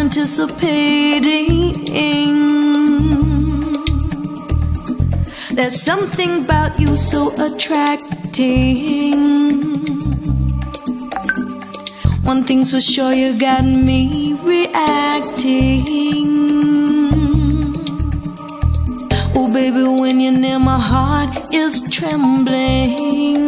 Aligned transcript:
anticipating. 0.00 1.60
There's 5.52 5.82
something 5.82 6.44
about 6.44 6.80
you 6.80 6.96
so 6.96 7.32
attracting. 7.46 9.20
One 12.22 12.44
thing's 12.44 12.70
for 12.72 12.80
sure, 12.80 13.12
you 13.12 13.38
got 13.38 13.64
me 13.64 14.34
reacting. 14.42 16.30
Oh, 19.34 19.52
baby, 19.52 19.82
when 19.82 20.20
you're 20.20 20.32
near, 20.32 20.58
my 20.58 20.78
heart 20.78 21.52
is 21.52 21.82
trembling. 21.90 23.40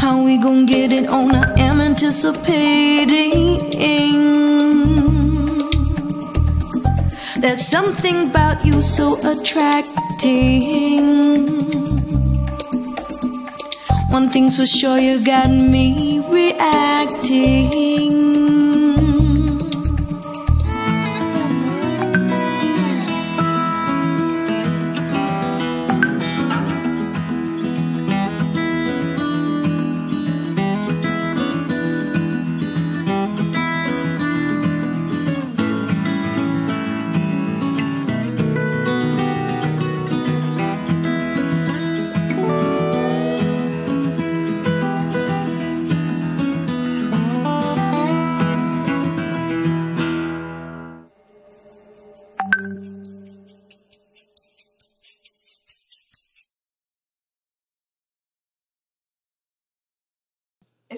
How 0.00 0.20
we 0.22 0.36
gonna 0.38 0.66
get 0.66 0.92
it 0.92 1.06
on? 1.08 1.36
I 1.36 1.71
anticipating. 1.92 3.58
There's 7.38 7.66
something 7.66 8.30
about 8.30 8.64
you 8.64 8.80
so 8.80 9.18
attracting. 9.20 11.02
One 14.08 14.30
thing's 14.30 14.56
for 14.56 14.64
sure, 14.64 14.98
you 14.98 15.22
got 15.22 15.50
me 15.50 16.22
reacting. 16.28 18.21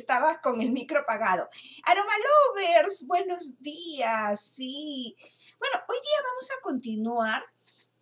Estaba 0.05 0.39
con 0.43 0.61
el 0.61 0.71
micro 0.71 1.01
apagado. 1.01 1.49
Aroma 1.87 2.13
Lovers, 2.19 3.07
buenos 3.07 3.59
días, 3.63 4.39
sí. 4.39 5.17
Bueno, 5.59 5.77
hoy 5.89 5.97
día 5.97 6.19
vamos 6.29 6.51
a 6.51 6.63
continuar 6.63 7.43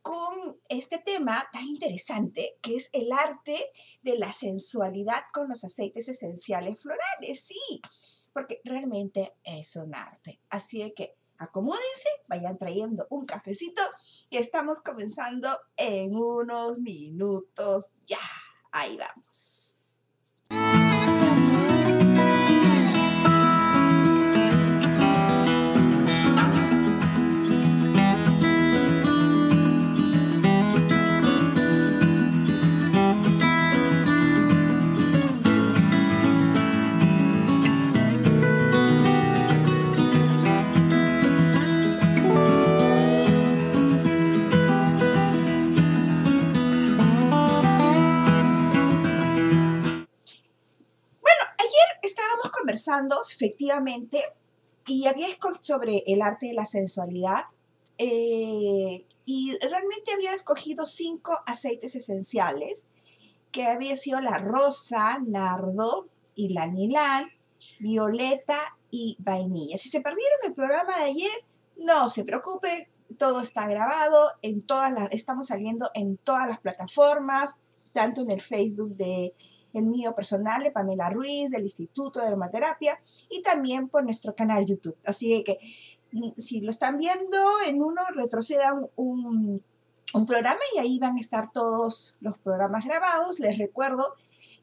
con 0.02 0.60
este 0.68 0.98
tema 0.98 1.48
tan 1.52 1.62
interesante 1.62 2.58
que 2.60 2.74
es 2.74 2.90
el 2.92 3.12
arte 3.12 3.70
de 4.02 4.18
la 4.18 4.32
sensualidad 4.32 5.22
con 5.32 5.48
los 5.48 5.62
aceites 5.62 6.08
esenciales 6.08 6.82
florales, 6.82 7.44
sí, 7.46 7.80
porque 8.32 8.60
realmente 8.64 9.34
es 9.44 9.76
un 9.76 9.94
arte. 9.94 10.40
Así 10.50 10.92
que 10.96 11.14
acomódense, 11.38 12.08
vayan 12.26 12.58
trayendo 12.58 13.06
un 13.10 13.26
cafecito 13.26 13.82
y 14.28 14.38
estamos 14.38 14.80
comenzando 14.80 15.48
en 15.76 16.16
unos 16.16 16.80
minutos 16.80 17.90
ya. 18.06 18.18
Ahí 18.72 18.96
vamos. 18.96 19.61
Efectivamente, 53.32 54.22
y 54.86 55.06
había 55.06 55.28
escogido 55.28 55.62
sobre 55.62 56.02
el 56.06 56.22
arte 56.22 56.48
de 56.48 56.54
la 56.54 56.66
sensualidad, 56.66 57.44
eh, 57.98 59.06
y 59.24 59.56
realmente 59.58 60.12
había 60.12 60.34
escogido 60.34 60.84
cinco 60.84 61.38
aceites 61.46 61.94
esenciales, 61.94 62.84
que 63.52 63.66
había 63.66 63.96
sido 63.96 64.20
la 64.20 64.38
rosa, 64.38 65.18
nardo, 65.24 66.08
y 66.34 66.48
la 66.50 66.66
milán, 66.66 67.30
violeta 67.78 68.58
y 68.90 69.16
vainilla. 69.18 69.76
Si 69.76 69.88
se 69.88 70.00
perdieron 70.00 70.38
el 70.44 70.54
programa 70.54 70.96
de 70.98 71.04
ayer, 71.04 71.44
no 71.76 72.08
se 72.08 72.24
preocupen, 72.24 72.88
todo 73.18 73.40
está 73.40 73.68
grabado, 73.68 74.30
en 74.42 74.62
todas 74.62 74.92
las, 74.92 75.12
estamos 75.12 75.48
saliendo 75.48 75.90
en 75.94 76.16
todas 76.16 76.48
las 76.48 76.60
plataformas, 76.60 77.60
tanto 77.92 78.22
en 78.22 78.30
el 78.30 78.40
Facebook 78.40 78.96
de 78.96 79.34
el 79.74 79.84
mío 79.84 80.14
personal 80.14 80.62
de 80.62 80.70
Pamela 80.70 81.10
Ruiz, 81.10 81.50
del 81.50 81.62
Instituto 81.64 82.20
de 82.20 82.28
Aromaterapia, 82.28 83.00
y 83.28 83.42
también 83.42 83.88
por 83.88 84.04
nuestro 84.04 84.34
canal 84.34 84.64
YouTube. 84.66 84.96
Así 85.04 85.42
que 85.44 85.58
mm, 86.12 86.40
si 86.40 86.60
lo 86.60 86.70
están 86.70 86.98
viendo 86.98 87.38
en 87.66 87.82
uno, 87.82 88.02
retrocedan 88.14 88.86
un, 88.96 89.62
un 90.14 90.26
programa 90.26 90.60
y 90.74 90.78
ahí 90.78 90.98
van 90.98 91.16
a 91.16 91.20
estar 91.20 91.52
todos 91.52 92.16
los 92.20 92.38
programas 92.38 92.84
grabados. 92.84 93.40
Les 93.40 93.58
recuerdo 93.58 94.14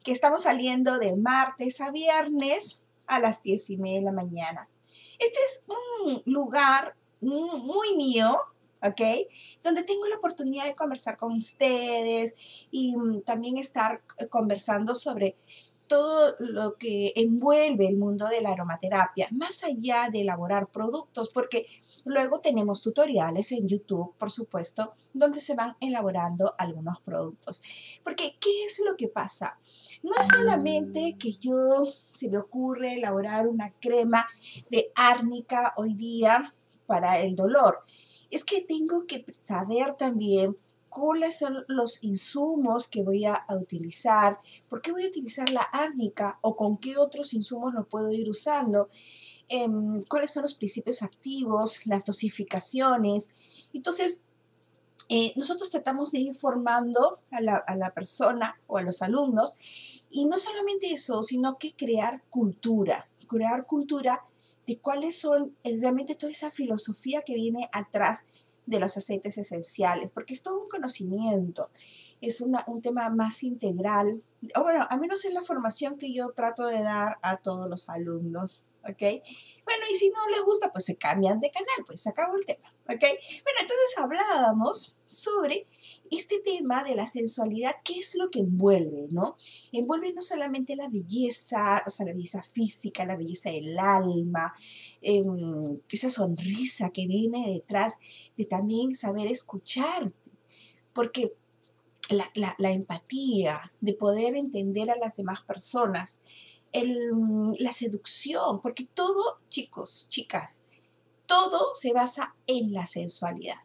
que 0.04 0.12
estamos 0.12 0.44
saliendo 0.44 0.98
de 1.00 1.16
martes 1.16 1.82
a 1.82 1.92
viernes 1.92 2.82
a 3.08 3.20
las 3.20 3.42
10 3.44 3.70
y 3.72 3.78
media 3.78 4.00
de 4.00 4.06
la 4.06 4.12
mañana. 4.12 4.70
Este 5.18 5.38
es 5.46 5.66
un 5.68 6.22
lugar 6.26 6.96
muy 7.22 7.96
mío, 7.98 8.40
¿ok? 8.82 9.28
Donde 9.64 9.84
tengo 9.84 10.06
la 10.08 10.18
oportunidad 10.18 10.66
de 10.66 10.76
conversar 10.76 11.18
con 11.18 11.34
ustedes 11.34 12.36
y 12.72 12.96
mm, 12.96 13.22
también 13.22 13.58
estar 13.58 14.02
conversando 14.30 14.96
sobre 14.96 15.38
todo 15.90 16.36
lo 16.40 16.76
que 16.76 17.12
envuelve 17.16 17.88
el 17.88 17.98
mundo 17.98 18.28
de 18.28 18.42
la 18.42 18.52
aromaterapia, 18.52 19.28
más 19.32 19.64
allá 19.64 20.10
de 20.10 20.22
elaborar 20.22 20.68
productos, 20.68 21.30
porque 21.30 21.66
luego 22.06 22.40
tenemos 22.40 22.82
tutoriales 22.82 23.52
en 23.52 23.68
YouTube, 23.68 24.14
por 24.18 24.30
supuesto, 24.30 24.94
donde 25.14 25.42
se 25.42 25.56
van 25.56 25.76
elaborando 25.82 26.54
algunos 26.58 27.02
productos. 27.02 27.62
Porque, 28.04 28.38
¿qué 28.40 28.66
es 28.66 28.80
lo 28.86 28.96
que 28.96 29.08
pasa? 29.08 29.58
No 30.04 30.12
es 30.16 30.28
solamente 30.28 31.18
que 31.20 31.34
yo 31.34 31.84
se 32.14 32.30
me 32.30 32.38
ocurre 32.38 32.94
elaborar 32.94 33.48
una 33.48 33.74
crema 33.82 34.28
de 34.70 34.92
árnica 34.96 35.74
hoy 35.76 35.96
día 35.96 36.54
para 36.86 37.20
el 37.20 37.36
dolor 37.36 37.84
es 38.30 38.44
que 38.44 38.62
tengo 38.62 39.06
que 39.06 39.26
saber 39.44 39.96
también 39.96 40.56
cuáles 40.90 41.38
son 41.38 41.64
los 41.68 42.04
insumos 42.04 42.88
que 42.88 43.04
voy 43.04 43.26
a, 43.26 43.46
utilizar, 43.50 44.40
por 44.68 44.82
qué 44.82 44.92
voy 44.92 45.06
a 45.06 45.08
utilizar 45.08 45.50
la 45.50 45.62
árnica 45.62 46.40
o 46.42 46.56
con 46.56 46.78
qué 46.78 46.98
otros 46.98 47.34
insumos 47.34 47.74
lo 47.74 47.86
puedo 47.86 48.12
ir 48.12 48.30
usando, 48.30 48.90
em, 49.48 50.04
cuáles 50.06 50.32
son 50.32 50.44
los 50.44 50.56
principios 50.56 51.02
activos, 51.02 51.80
las 51.86 52.06
dosificaciones. 52.06 53.30
Entonces, 53.74 54.22
eh, 55.10 55.34
nosotros 55.36 55.70
tratamos 55.70 56.12
de 56.12 56.20
ir 56.20 56.36
formando 56.36 57.20
a 57.32 57.42
la, 57.42 57.58
a 57.58 57.76
la 57.76 57.94
persona 57.94 58.60
o 58.68 58.78
a 58.78 58.84
los 58.84 59.02
alumnos 59.02 59.56
y 60.12 60.26
no 60.26 60.38
solamente 60.38 60.92
eso, 60.92 61.24
sino 61.24 61.58
que 61.58 61.74
crear 61.76 62.24
cultura, 62.30 63.08
crear 63.28 63.66
cultura 63.66 64.24
de 64.70 64.80
cuáles 64.80 65.20
son 65.20 65.58
eh, 65.64 65.76
realmente 65.82 66.14
toda 66.14 66.32
esa 66.32 66.52
filosofía 66.52 67.24
que 67.24 67.34
viene 67.34 67.68
atrás 67.72 68.24
de 68.68 68.80
los 68.80 68.96
aceites 68.98 69.36
esenciales, 69.40 70.12
porque 70.14 70.36
es 70.36 70.44
todo 70.44 70.62
un 70.62 70.70
conocimiento, 70.70 71.72
es 72.22 72.40
un 72.42 72.82
tema 72.84 73.10
más 73.10 73.42
integral, 73.42 74.22
o 74.56 74.62
bueno, 74.62 74.86
al 74.88 75.00
menos 75.00 75.26
es 75.26 75.34
la 75.34 75.42
formación 75.42 75.98
que 75.98 76.14
yo 76.14 76.34
trato 76.34 76.68
de 76.68 76.84
dar 76.84 77.18
a 77.24 77.38
todos 77.38 77.68
los 77.68 77.90
alumnos, 77.90 78.64
¿ok? 78.84 79.02
Bueno, 79.66 79.86
y 79.92 79.96
si 79.96 80.12
no 80.12 80.30
les 80.30 80.44
gusta, 80.44 80.72
pues 80.72 80.86
se 80.86 80.98
cambian 80.98 81.40
de 81.40 81.50
canal, 81.50 81.84
pues 81.88 82.02
se 82.02 82.10
acabó 82.10 82.36
el 82.38 82.46
tema, 82.46 82.72
¿ok? 82.84 83.02
Bueno, 83.02 83.60
entonces 83.62 83.98
hablábamos 83.98 84.96
sobre 85.08 85.66
este 86.12 86.40
tema 86.40 86.84
de 86.84 86.96
la 86.96 87.08
sensualidad, 87.08 87.76
¿qué 87.84 88.00
es 88.00 88.16
lo 88.16 88.30
que 88.30 88.40
envuelve, 88.40 89.08
no? 89.12 89.38
Envuelve 89.72 90.14
no 90.14 90.22
solamente 90.22 90.76
la 90.76 90.90
belleza, 90.90 91.84
o 91.86 91.90
sea, 91.90 92.06
la 92.06 92.14
belleza 92.14 92.44
física, 92.44 93.06
la 93.06 93.16
belleza 93.16 93.50
del 93.50 93.78
alma, 93.78 94.54
em, 95.02 95.80
esa 95.92 96.10
sonrisa 96.10 96.90
que 96.92 97.08
viene 97.08 97.54
detrás 97.54 97.96
de 98.38 98.46
también 98.46 98.96
saber 98.96 99.28
escucharte, 99.28 100.32
porque 100.94 101.34
la, 102.10 102.56
la 102.58 102.72
empatía, 102.72 103.72
de 103.82 103.94
poder 103.94 104.36
entender 104.36 104.90
a 104.90 104.98
las 104.98 105.16
demás 105.16 105.42
personas, 105.42 106.22
la 106.74 107.72
seducción, 107.72 108.62
porque 108.62 108.88
todo, 108.94 109.40
chicos, 109.50 110.08
chicas, 110.10 110.68
todo 111.26 111.76
se 111.76 111.94
basa 111.94 112.36
en 112.48 112.74
la 112.74 112.86
sensualidad. 112.86 113.58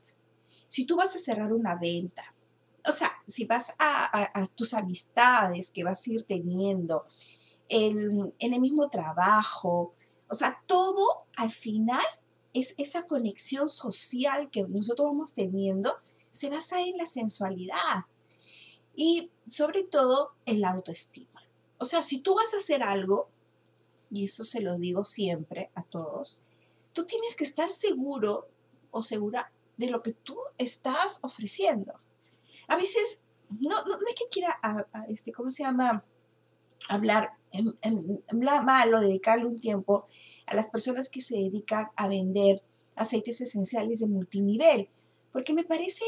Si 0.69 0.87
tú 0.87 0.97
vas 0.97 1.15
a 1.15 1.19
cerrar 1.19 1.53
una 1.53 1.77
venta, 1.77 2.34
o 2.87 2.93
sea, 2.93 3.13
si 3.27 3.45
vas 3.45 3.73
a, 3.79 4.49
tus 4.55 4.75
amistades 4.75 5.71
que 5.71 5.85
vas 5.85 6.07
a 6.07 6.11
ir 6.11 6.25
teniendo, 6.25 7.07
en 7.69 8.35
el 8.39 8.61
mismo 8.61 8.89
trabajo, 8.89 9.95
o 10.29 10.35
sea, 10.35 10.63
todo 10.67 11.27
al 11.37 11.51
final 11.51 12.05
es 12.53 12.75
esa 12.79 13.03
conexión 13.07 13.69
social 13.69 14.51
que 14.51 14.63
nosotros 14.63 15.09
vamos 15.09 15.35
teniendo, 15.35 15.97
se 16.31 16.51
basa 16.51 16.81
en 16.81 16.97
la 16.97 17.07
sensualidad 17.07 18.05
y 18.95 19.31
sobre 19.49 19.83
todo 19.83 20.33
en 20.47 20.61
la 20.61 20.71
autoestima. 20.71 21.43
O 21.79 21.85
sea, 21.85 22.03
si 22.03 22.21
tú 22.21 22.35
vas 22.35 22.55
a 22.55 22.59
hacer 22.59 22.83
algo, 22.83 23.29
y 24.11 24.25
eso 24.25 24.45
se 24.45 24.61
lo 24.61 24.79
digo 24.79 25.05
siempre 25.05 25.71
a 25.75 25.83
todos, 25.83 26.41
tú 26.93 27.05
tienes 27.05 27.35
que 27.35 27.45
estar 27.45 27.69
seguro 27.71 28.49
o 28.91 29.03
segura 29.03 29.53
de 29.77 29.91
lo 29.91 30.03
que 30.03 30.13
tú 30.13 30.39
estás 30.57 31.19
ofreciendo. 31.23 31.95
A 32.69 32.77
veces, 32.77 33.23
no, 33.61 33.85
no, 33.85 33.95
es 33.95 34.15
que 34.15 34.29
quiera, 34.31 34.59
este, 35.09 35.33
¿cómo 35.33 35.51
se 35.51 35.63
llama? 35.63 36.05
Hablar, 36.89 37.33
hablar 38.29 38.65
mal 38.65 38.95
o 38.95 39.01
dedicarle 39.01 39.47
un 39.47 39.59
tiempo 39.59 40.07
a 40.47 40.55
las 40.55 40.69
personas 40.69 41.09
que 41.09 41.21
se 41.21 41.37
dedican 41.37 41.89
a 41.97 42.09
vender 42.09 42.63
aceites 42.97 43.41
esenciales 43.41 44.01
de 44.01 44.07
multinivel, 44.07 44.89
porque 45.33 45.53
me 45.53 45.65
parece, 45.65 46.05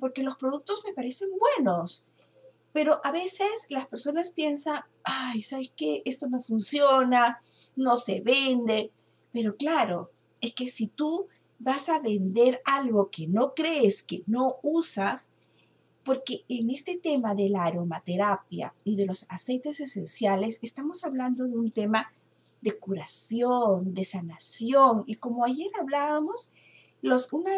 porque 0.00 0.22
los 0.22 0.36
productos 0.36 0.82
me 0.84 0.92
parecen 0.92 1.30
buenos, 1.38 2.04
pero 2.72 3.00
a 3.04 3.12
veces 3.12 3.66
las 3.68 3.86
personas 3.86 4.30
piensan, 4.30 4.82
ay, 5.04 5.42
¿sabes 5.42 5.72
qué? 5.76 6.02
Esto 6.04 6.28
no 6.28 6.42
funciona, 6.42 7.42
no 7.76 7.96
se 7.96 8.20
vende, 8.20 8.90
pero 9.32 9.56
claro, 9.56 10.10
es 10.40 10.54
que 10.54 10.68
si 10.68 10.88
tú 10.88 11.28
vas 11.58 11.88
a 11.88 12.00
vender 12.00 12.60
algo 12.64 13.10
que 13.10 13.26
no 13.28 13.54
crees, 13.54 14.02
que 14.02 14.22
no 14.26 14.56
usas, 14.62 15.31
porque 16.04 16.44
en 16.48 16.70
este 16.70 16.98
tema 16.98 17.34
de 17.34 17.48
la 17.48 17.64
aromaterapia 17.64 18.74
y 18.84 18.96
de 18.96 19.06
los 19.06 19.26
aceites 19.30 19.80
esenciales 19.80 20.58
estamos 20.62 21.04
hablando 21.04 21.46
de 21.46 21.56
un 21.56 21.70
tema 21.70 22.12
de 22.60 22.78
curación, 22.78 23.92
de 23.94 24.04
sanación, 24.04 25.04
y 25.06 25.16
como 25.16 25.44
ayer 25.44 25.70
hablábamos, 25.80 26.50
los, 27.02 27.32
una, 27.32 27.50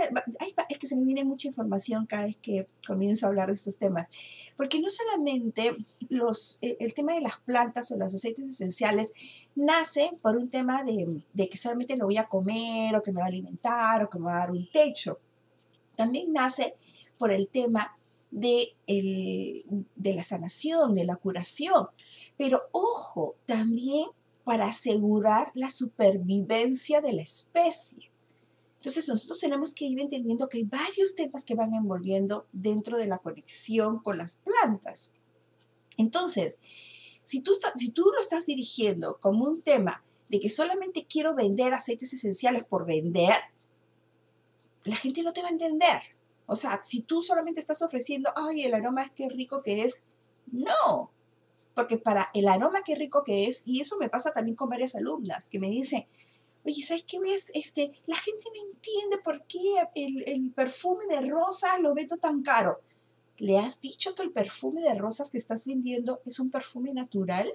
es 0.71 0.79
que 0.79 0.87
se 0.87 0.97
me 0.97 1.05
viene 1.05 1.23
mucha 1.23 1.49
información 1.49 2.07
cada 2.07 2.25
vez 2.25 2.39
que 2.39 2.67
comienzo 2.87 3.27
a 3.27 3.29
hablar 3.29 3.49
de 3.49 3.55
estos 3.55 3.77
temas, 3.77 4.09
porque 4.57 4.81
no 4.81 4.89
solamente 4.89 5.77
los, 6.09 6.59
e, 6.63 6.79
el 6.81 6.95
tema 6.95 7.13
de 7.13 7.21
las 7.21 7.37
plantas 7.41 7.91
o 7.91 7.99
los 7.99 8.15
aceites 8.15 8.47
esenciales 8.47 9.13
nace 9.55 10.13
por 10.23 10.39
un 10.39 10.49
tema 10.49 10.83
de, 10.83 11.23
de 11.35 11.49
que 11.51 11.59
solamente 11.59 11.97
lo 11.97 12.07
voy 12.07 12.17
a 12.17 12.27
comer 12.27 12.97
o 12.97 13.03
que 13.03 13.13
me 13.13 13.21
va 13.21 13.27
a 13.27 13.29
alimentar 13.29 14.03
o 14.03 14.09
que 14.09 14.19
me 14.19 14.25
va 14.25 14.37
a 14.37 14.39
dar 14.39 14.51
un 14.51 14.67
techo, 14.71 15.19
también 15.95 16.33
nace 16.33 16.75
por 17.19 17.31
el 17.31 17.49
tema 17.49 17.95
de, 18.35 18.69
el, 18.89 19.65
de 19.95 20.15
la 20.15 20.25
sanación, 20.25 20.95
de 20.95 21.05
la 21.05 21.17
curación. 21.17 21.87
Pero 22.37 22.63
ojo, 22.73 23.37
también 23.47 24.09
para 24.45 24.67
asegurar 24.67 25.53
la 25.55 25.71
supervivencia 25.71 27.01
de 27.01 27.13
la 27.13 27.23
especie. 27.23 28.11
Entonces 28.77 29.09
nosotros 29.09 29.39
tenemos 29.39 29.73
que 29.73 29.87
ir 29.87 30.01
entendiendo 30.01 30.49
que 30.49 30.59
hay 30.59 30.65
varios 30.65 31.15
temas 31.15 31.45
que 31.45 31.55
van 31.55 31.75
envolviendo 31.75 32.47
dentro 32.53 32.99
de 32.99 33.07
la 33.07 33.19
conexión 33.19 34.01
con 34.01 34.19
las 34.19 34.35
plantas. 34.35 35.13
Entonces, 35.97 36.59
si 37.23 37.41
tú, 37.41 37.53
si 37.77 37.93
tú 37.93 38.11
lo 38.13 38.21
estás 38.21 38.45
dirigiendo 38.47 39.19
como 39.21 39.45
un 39.45 39.63
tema 39.63 40.05
de 40.29 40.41
que 40.41 40.51
solamente 40.51 41.07
quiero 41.09 41.35
vender 41.35 41.73
aceites 41.73 42.13
esenciales 42.13 42.65
por 42.65 42.85
vender, 42.85 43.37
la 44.83 44.97
gente 44.97 45.23
no 45.23 45.33
te 45.33 45.41
va 45.41 45.49
a 45.49 45.53
entender. 45.53 46.03
O 46.47 46.57
sea, 46.57 46.81
si 46.83 47.03
tú 47.03 47.23
solamente 47.23 47.61
estás 47.61 47.83
ofreciendo, 47.83 48.31
ay, 48.37 48.65
el 48.65 48.75
aroma 48.75 49.03
es 49.03 49.11
que 49.11 49.29
rico 49.29 49.63
que 49.63 49.85
es, 49.85 50.05
no. 50.53 51.11
Porque 51.75 51.99
para 51.99 52.31
el 52.35 52.49
aroma 52.49 52.83
que 52.85 52.95
rico 52.95 53.25
que 53.25 53.47
es, 53.47 53.63
y 53.67 53.81
eso 53.81 53.97
me 53.99 54.09
pasa 54.09 54.33
también 54.33 54.57
con 54.57 54.69
varias 54.69 54.95
alumnas 54.95 55.49
que 55.49 55.59
me 55.59 55.69
dicen, 55.69 56.07
oye, 56.65 56.83
¿sabes 56.83 57.05
qué 57.07 57.19
ves? 57.21 57.51
Este, 57.55 57.91
la 58.07 58.17
gente 58.17 58.45
no 58.55 58.71
entiende 58.71 59.19
por 59.19 59.45
qué 59.47 59.59
el, 59.95 60.53
perfume 60.53 61.07
de 61.07 61.29
rosas 61.29 61.81
lo 61.81 61.95
vendo 61.95 62.17
tan 62.19 62.43
caro. 62.43 62.81
¿Le 63.39 63.59
has 63.59 63.81
dicho 63.81 64.15
que 64.15 64.23
el 64.23 64.31
perfume 64.31 64.81
de 64.81 64.95
rosas 64.95 65.31
que 65.31 65.39
estás 65.39 65.67
vendiendo 65.67 66.21
es 66.25 66.39
un 66.39 66.51
perfume 66.51 66.95
natural? 66.95 67.53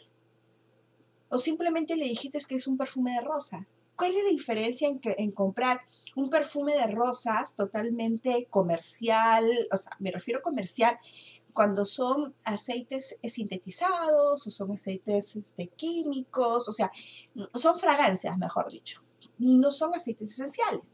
¿O 1.30 1.40
simplemente 1.40 1.96
le 1.96 2.06
dijiste 2.06 2.40
que 2.48 2.56
es 2.56 2.68
un 2.68 2.78
perfume 2.78 3.14
de 3.14 3.22
rosas? 3.22 3.78
¿Cuál 4.00 4.16
es 4.16 4.24
la 4.24 4.30
diferencia 4.30 4.88
en, 4.88 5.02
en 5.04 5.32
comprar 5.32 5.82
un 6.16 6.30
perfume 6.30 6.74
de 6.74 6.88
rosas 6.88 7.54
totalmente 7.54 8.48
comercial? 8.50 9.46
O 9.74 9.76
sea, 9.76 9.92
me 10.00 10.10
refiero 10.10 10.42
comercial 10.42 10.98
cuando 11.52 11.84
son 11.84 12.34
aceites 12.46 13.20
sintetizados 13.22 14.48
o 14.48 14.50
son 14.50 14.72
aceites 14.72 15.36
este, 15.36 15.68
químicos, 15.68 16.70
o 16.70 16.72
sea, 16.72 16.90
son 17.56 17.76
fragancias, 17.76 18.38
mejor 18.38 18.72
dicho, 18.72 19.04
y 19.38 19.58
no 19.58 19.70
son 19.70 19.94
aceites 19.94 20.32
esenciales. 20.32 20.94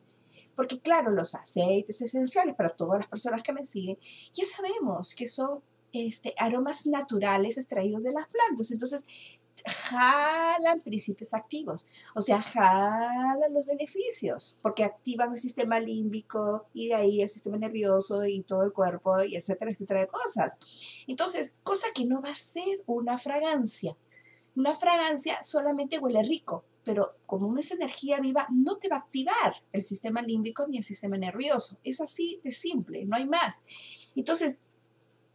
Porque 0.56 0.80
claro, 0.80 1.12
los 1.12 1.36
aceites 1.36 2.02
esenciales, 2.02 2.56
para 2.56 2.75
todas 2.75 3.02
las 3.02 3.07
personas 3.07 3.44
que 3.44 3.54
me 3.54 3.68
siguen, 3.68 4.00
ya 4.34 4.46
sabemos 4.46 5.13
que 5.13 5.28
son 5.28 5.62
este, 5.92 6.34
aromas 6.38 6.86
naturales 6.88 7.57
extraídos 7.57 8.04
de 8.04 8.12
las 8.12 8.28
plantas. 8.28 8.72
Entonces, 8.72 9.06
jalan 9.66 10.81
principios 10.81 11.34
activos, 11.34 11.88
o 12.13 12.22
sea, 12.22 12.42
jalan 12.42 13.54
los 13.54 13.66
beneficios, 13.66 14.57
porque 14.62 14.84
activan 14.84 15.31
el 15.31 15.38
sistema 15.38 15.80
límbico 15.80 16.68
y 16.74 16.90
de 16.90 16.96
ahí 16.96 17.22
el 17.22 17.30
sistema 17.30 17.57
nervioso 17.57 18.25
y 18.25 18.44
todo 18.44 18.63
el 18.63 18.74
cuerpo 18.74 19.24
y 19.24 19.36
etcétera, 19.36 19.72
etcétera 19.72 20.02
de 20.02 20.07
cosas. 20.07 20.57
Entonces, 21.07 21.56
cosa 21.63 21.88
que 21.94 22.06
no 22.06 22.22
va 22.22 22.30
a 22.30 22.36
ser 22.36 22.84
una 22.86 23.18
fragancia. 23.18 23.98
Una 24.56 24.74
fragancia 24.74 25.44
solamente 25.44 26.00
huele 26.00 26.24
rico, 26.24 26.63
pero 26.84 27.18
como 27.25 27.57
es 27.57 27.72
energía 27.72 28.19
viva, 28.19 28.48
no 28.52 28.78
te 28.78 28.88
va 28.88 28.98
a 28.98 29.00
activar 29.00 29.63
el 29.74 29.84
sistema 29.84 30.22
límbico 30.22 30.66
ni 30.68 30.78
el 30.78 30.84
sistema 30.84 31.18
nervioso. 31.18 31.78
Es 31.84 32.00
así 32.00 32.40
de 32.44 32.52
simple, 32.52 33.06
no 33.06 33.18
hay 33.18 33.28
más. 33.28 33.63
Entonces, 34.16 34.60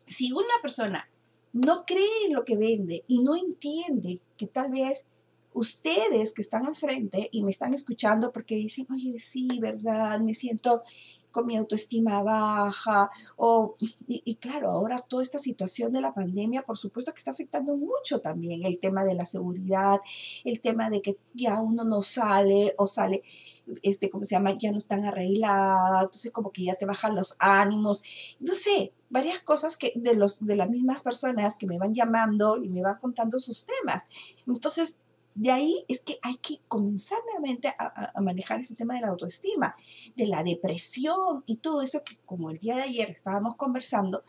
si 0.06 0.32
una 0.32 0.54
persona 0.62 1.10
no 1.52 1.84
cree 1.84 2.26
en 2.26 2.34
lo 2.34 2.44
que 2.44 2.56
vende 2.56 3.04
y 3.08 3.22
no 3.22 3.36
entiende 3.36 4.20
que 4.36 4.46
tal 4.46 4.70
vez 4.70 5.06
ustedes 5.52 6.32
que 6.32 6.42
están 6.42 6.66
al 6.66 6.76
frente 6.76 7.28
y 7.32 7.42
me 7.42 7.50
están 7.50 7.74
escuchando 7.74 8.32
porque 8.32 8.54
dicen, 8.54 8.86
oye, 8.90 9.18
sí, 9.18 9.48
¿verdad? 9.60 10.20
Me 10.20 10.34
siento 10.34 10.82
con 11.30 11.46
mi 11.46 11.56
autoestima 11.56 12.22
baja, 12.22 13.10
o, 13.36 13.76
y, 14.06 14.34
claro, 14.36 14.70
ahora 14.70 14.98
toda 14.98 15.22
esta 15.22 15.38
situación 15.38 15.92
de 15.92 16.00
la 16.00 16.14
pandemia, 16.14 16.62
por 16.62 16.76
supuesto 16.76 17.12
que 17.12 17.18
está 17.18 17.30
afectando 17.30 17.76
mucho 17.76 18.20
también 18.20 18.64
el 18.64 18.80
tema 18.80 19.04
de 19.04 19.14
la 19.14 19.24
seguridad, 19.24 20.00
el 20.44 20.60
tema 20.60 20.90
de 20.90 21.02
que 21.02 21.16
ya 21.34 21.60
uno 21.60 21.84
no 21.84 22.02
sale 22.02 22.74
o 22.78 22.86
sale, 22.86 23.22
este, 23.82 24.10
¿cómo 24.10 24.24
se 24.24 24.34
llama? 24.34 24.56
Ya 24.58 24.72
no 24.72 24.78
están 24.78 25.04
arregladas, 25.04 26.04
entonces 26.04 26.32
como 26.32 26.50
que 26.50 26.64
ya 26.64 26.74
te 26.74 26.86
bajan 26.86 27.14
los 27.14 27.36
ánimos, 27.38 28.02
no 28.40 28.54
sé, 28.54 28.92
varias 29.08 29.40
cosas 29.40 29.76
que 29.76 29.92
de, 29.96 30.14
los, 30.14 30.44
de 30.44 30.56
las 30.56 30.70
mismas 30.70 31.02
personas 31.02 31.56
que 31.56 31.66
me 31.66 31.78
van 31.78 31.94
llamando 31.94 32.56
y 32.62 32.70
me 32.70 32.82
van 32.82 32.98
contando 32.98 33.38
sus 33.38 33.66
temas. 33.66 34.08
Entonces, 34.46 35.00
de 35.34 35.50
ahí 35.50 35.84
es 35.88 36.00
que 36.00 36.18
hay 36.22 36.36
que 36.36 36.60
comenzar 36.66 37.18
nuevamente 37.24 37.68
a, 37.78 38.20
manejar 38.20 38.58
ese 38.58 38.74
tema 38.74 38.94
de 38.94 39.02
la 39.02 39.08
autoestima, 39.08 39.76
de 40.16 40.26
la 40.26 40.42
depresión 40.42 41.44
y 41.46 41.56
todo 41.56 41.82
eso 41.82 42.02
que 42.04 42.16
como 42.26 42.50
el 42.50 42.58
día 42.58 42.76
de 42.76 42.82
ayer 42.82 43.10
estábamos 43.10 43.56
conversando, 43.56 44.24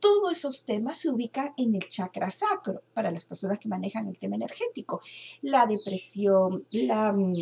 todos 0.00 0.32
esos 0.32 0.64
temas 0.64 0.98
se 0.98 1.10
ubican 1.10 1.52
en 1.56 1.74
el 1.74 1.88
chakra 1.88 2.30
sacro 2.30 2.82
para 2.94 3.10
las 3.10 3.24
personas 3.24 3.58
que 3.58 3.68
manejan 3.68 4.08
el 4.08 4.18
tema 4.18 4.36
energético. 4.36 5.00
La 5.42 5.66
depresión, 5.66 6.64
la... 6.70 7.12
Mm, 7.12 7.32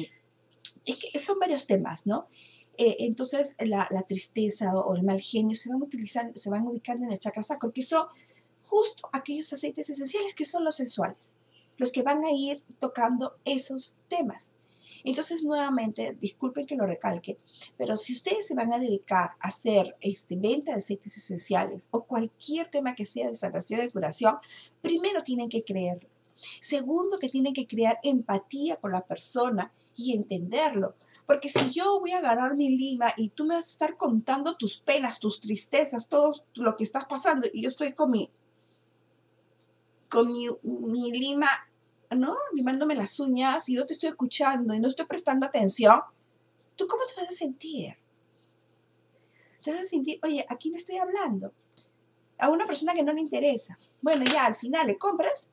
son 1.19 1.39
varios 1.39 1.67
temas, 1.67 2.07
¿no? 2.07 2.27
Eh, 2.77 2.97
entonces 3.01 3.57
la, 3.61 3.87
la, 3.91 4.03
tristeza 4.03 4.75
o 4.75 4.95
el 4.97 5.05
mal 5.05 5.21
genio 5.21 5.55
se 5.55 5.69
van, 5.71 5.81
utilizando, 5.81 6.37
se 6.37 6.51
van 6.51 6.67
ubicando 6.67 7.07
en 7.07 7.13
el 7.13 7.19
chakra 7.19 7.43
sacro, 7.43 7.73
que 7.73 7.83
son 7.83 8.07
justo 8.63 9.09
aquellos 9.13 9.53
aceites 9.53 9.89
esenciales 9.89 10.35
que 10.35 10.45
son 10.45 10.65
los 10.65 10.77
sensuales 10.77 11.44
los 11.77 11.93
que 11.93 12.03
van 12.03 12.25
a 12.25 12.33
ir 12.33 12.63
tocando 12.79 13.37
esos 13.45 13.97
temas. 14.09 14.53
Entonces, 15.05 15.45
nuevamente, 15.45 16.17
disculpen 16.19 16.67
que 16.67 16.77
lo 16.77 16.87
recalque, 16.87 17.39
pero 17.77 17.97
si 17.97 18.15
ustedes 18.15 18.47
se 18.47 18.55
van 18.55 18.73
a 18.73 18.79
dedicar 18.79 19.33
a 19.39 19.49
hacer 19.49 19.97
este, 20.01 20.37
venta 20.37 20.73
de 20.73 20.79
aceites 20.79 21.17
esenciales 21.17 21.87
o 21.91 22.05
cualquier 22.05 22.69
tema 22.69 22.95
que 22.95 23.05
sea 23.05 23.29
de 23.29 23.35
sanación 23.35 23.85
y 23.85 23.91
curación, 23.91 24.37
primero 24.81 25.23
tienen 25.23 25.51
que 25.51 25.63
creerlo. 25.63 26.09
Segundo, 26.61 27.19
que 27.19 27.29
tienen 27.29 27.53
que 27.53 27.67
crear 27.67 27.99
empatía 28.03 28.77
con 28.77 28.93
la 28.93 29.03
persona 29.03 29.73
y 29.95 30.15
entenderlo. 30.15 30.97
Porque 31.27 31.49
si 31.49 31.71
yo 31.71 32.01
voy 32.01 32.13
a 32.13 32.19
agarrar 32.19 32.55
mi 32.55 32.77
lima 32.77 33.13
y 33.17 33.31
tú 33.31 33.45
me 33.45 33.55
vas 33.55 33.69
a 33.69 33.73
estar 33.73 33.97
contando 33.97 34.57
tus 34.57 34.79
penas, 34.79 35.21
tus 35.21 35.41
tristezas, 35.41 36.09
todo 36.09 36.33
lo 36.57 36.77
que 36.77 36.85
estás 36.85 37.07
pasando, 37.07 37.49
y 37.53 37.63
yo 37.63 37.69
estoy 37.69 37.93
con 37.93 38.11
mi 38.11 38.31
con 40.15 40.31
mi, 40.31 41.11
lima 41.11 41.51
¿no? 42.11 42.37
Limándome 42.53 42.95
las 42.95 43.19
uñas 43.19 43.69
y 43.69 43.75
yo 43.75 43.85
te 43.85 43.95
estoy 43.95 44.11
escuchando 44.11 44.73
y 44.73 44.79
no 44.79 44.87
estoy 44.87 45.07
prestando 45.07 45.45
atención, 45.45 46.01
¿tú 46.77 46.87
cómo 46.87 47.03
te 47.05 47.21
vas 47.21 47.31
a 47.31 47.37
sentir? 47.37 47.97
Te 49.61 49.73
vas 49.73 49.83
a 49.83 49.87
sentir, 49.87 50.21
oye, 50.23 50.47
¿a 50.49 50.57
quién 50.57 50.77
estoy 50.77 50.99
hablando? 50.99 51.53
A 52.39 52.49
una 52.49 52.65
persona 52.65 52.95
que 52.95 53.03
no 53.03 53.13
le 53.13 53.23
interesa. 53.23 53.77
Bueno, 54.01 54.25
ya 54.25 54.47
al 54.47 54.55
final 54.55 54.87
le 54.87 54.99
compras 54.99 55.51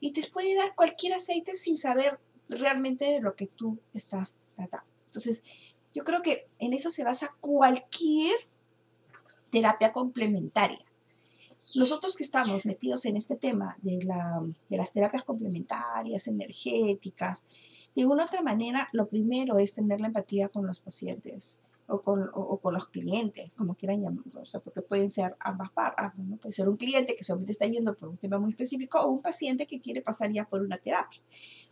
y 0.00 0.12
te 0.12 0.22
puede 0.28 0.54
dar 0.54 0.74
cualquier 0.74 1.14
aceite 1.14 1.54
sin 1.54 1.78
saber 1.78 2.20
realmente 2.46 3.06
de 3.06 3.22
lo 3.22 3.34
que 3.34 3.46
tú 3.46 3.78
estás 3.94 4.36
tratando. 4.54 4.86
Entonces, 5.06 5.42
yo 5.94 6.04
creo 6.04 6.20
que 6.20 6.46
en 6.58 6.74
eso 6.74 6.90
se 6.90 7.04
basa 7.04 7.34
cualquier 7.40 8.36
terapia 9.50 9.94
complementaria. 9.94 10.84
Nosotros 11.74 12.16
que 12.16 12.22
estamos 12.22 12.64
metidos 12.66 13.04
en 13.04 13.16
este 13.16 13.36
tema 13.36 13.76
de, 13.82 13.98
de 14.68 14.76
las 14.76 14.92
terapias 14.92 15.24
complementarias, 15.24 16.28
energéticas, 16.28 17.46
de 17.94 18.06
una 18.06 18.24
u 18.24 18.26
otra 18.26 18.42
manera, 18.42 18.88
lo 18.92 19.08
primero 19.08 19.58
es 19.58 19.74
tener 19.74 20.00
la 20.00 20.08
empatía 20.08 20.48
con 20.48 20.66
los 20.66 20.80
pacientes 20.80 21.60
o 21.86 22.00
con, 22.00 22.30
o, 22.32 22.58
con 22.58 22.74
los 22.74 22.88
clientes, 22.88 23.50
como 23.56 23.74
quieran 23.74 24.02
llamarlo, 24.02 24.40
o 24.40 24.46
sea, 24.46 24.60
porque 24.60 24.80
pueden 24.80 25.10
ser 25.10 25.36
ambas 25.38 25.70
partes, 25.70 26.16
¿no? 26.16 26.36
puede 26.38 26.52
ser 26.52 26.68
un 26.68 26.76
cliente 26.76 27.14
que 27.14 27.24
solamente 27.24 27.52
está 27.52 27.66
yendo 27.66 27.94
por 27.94 28.08
un 28.08 28.16
tema 28.16 28.38
muy 28.38 28.50
específico 28.50 29.00
o 29.00 29.10
un 29.10 29.20
paciente 29.20 29.66
que 29.66 29.80
quiere 29.80 30.00
pasar 30.00 30.30
ya 30.32 30.48
por 30.48 30.62
una 30.62 30.78
terapia. 30.78 31.20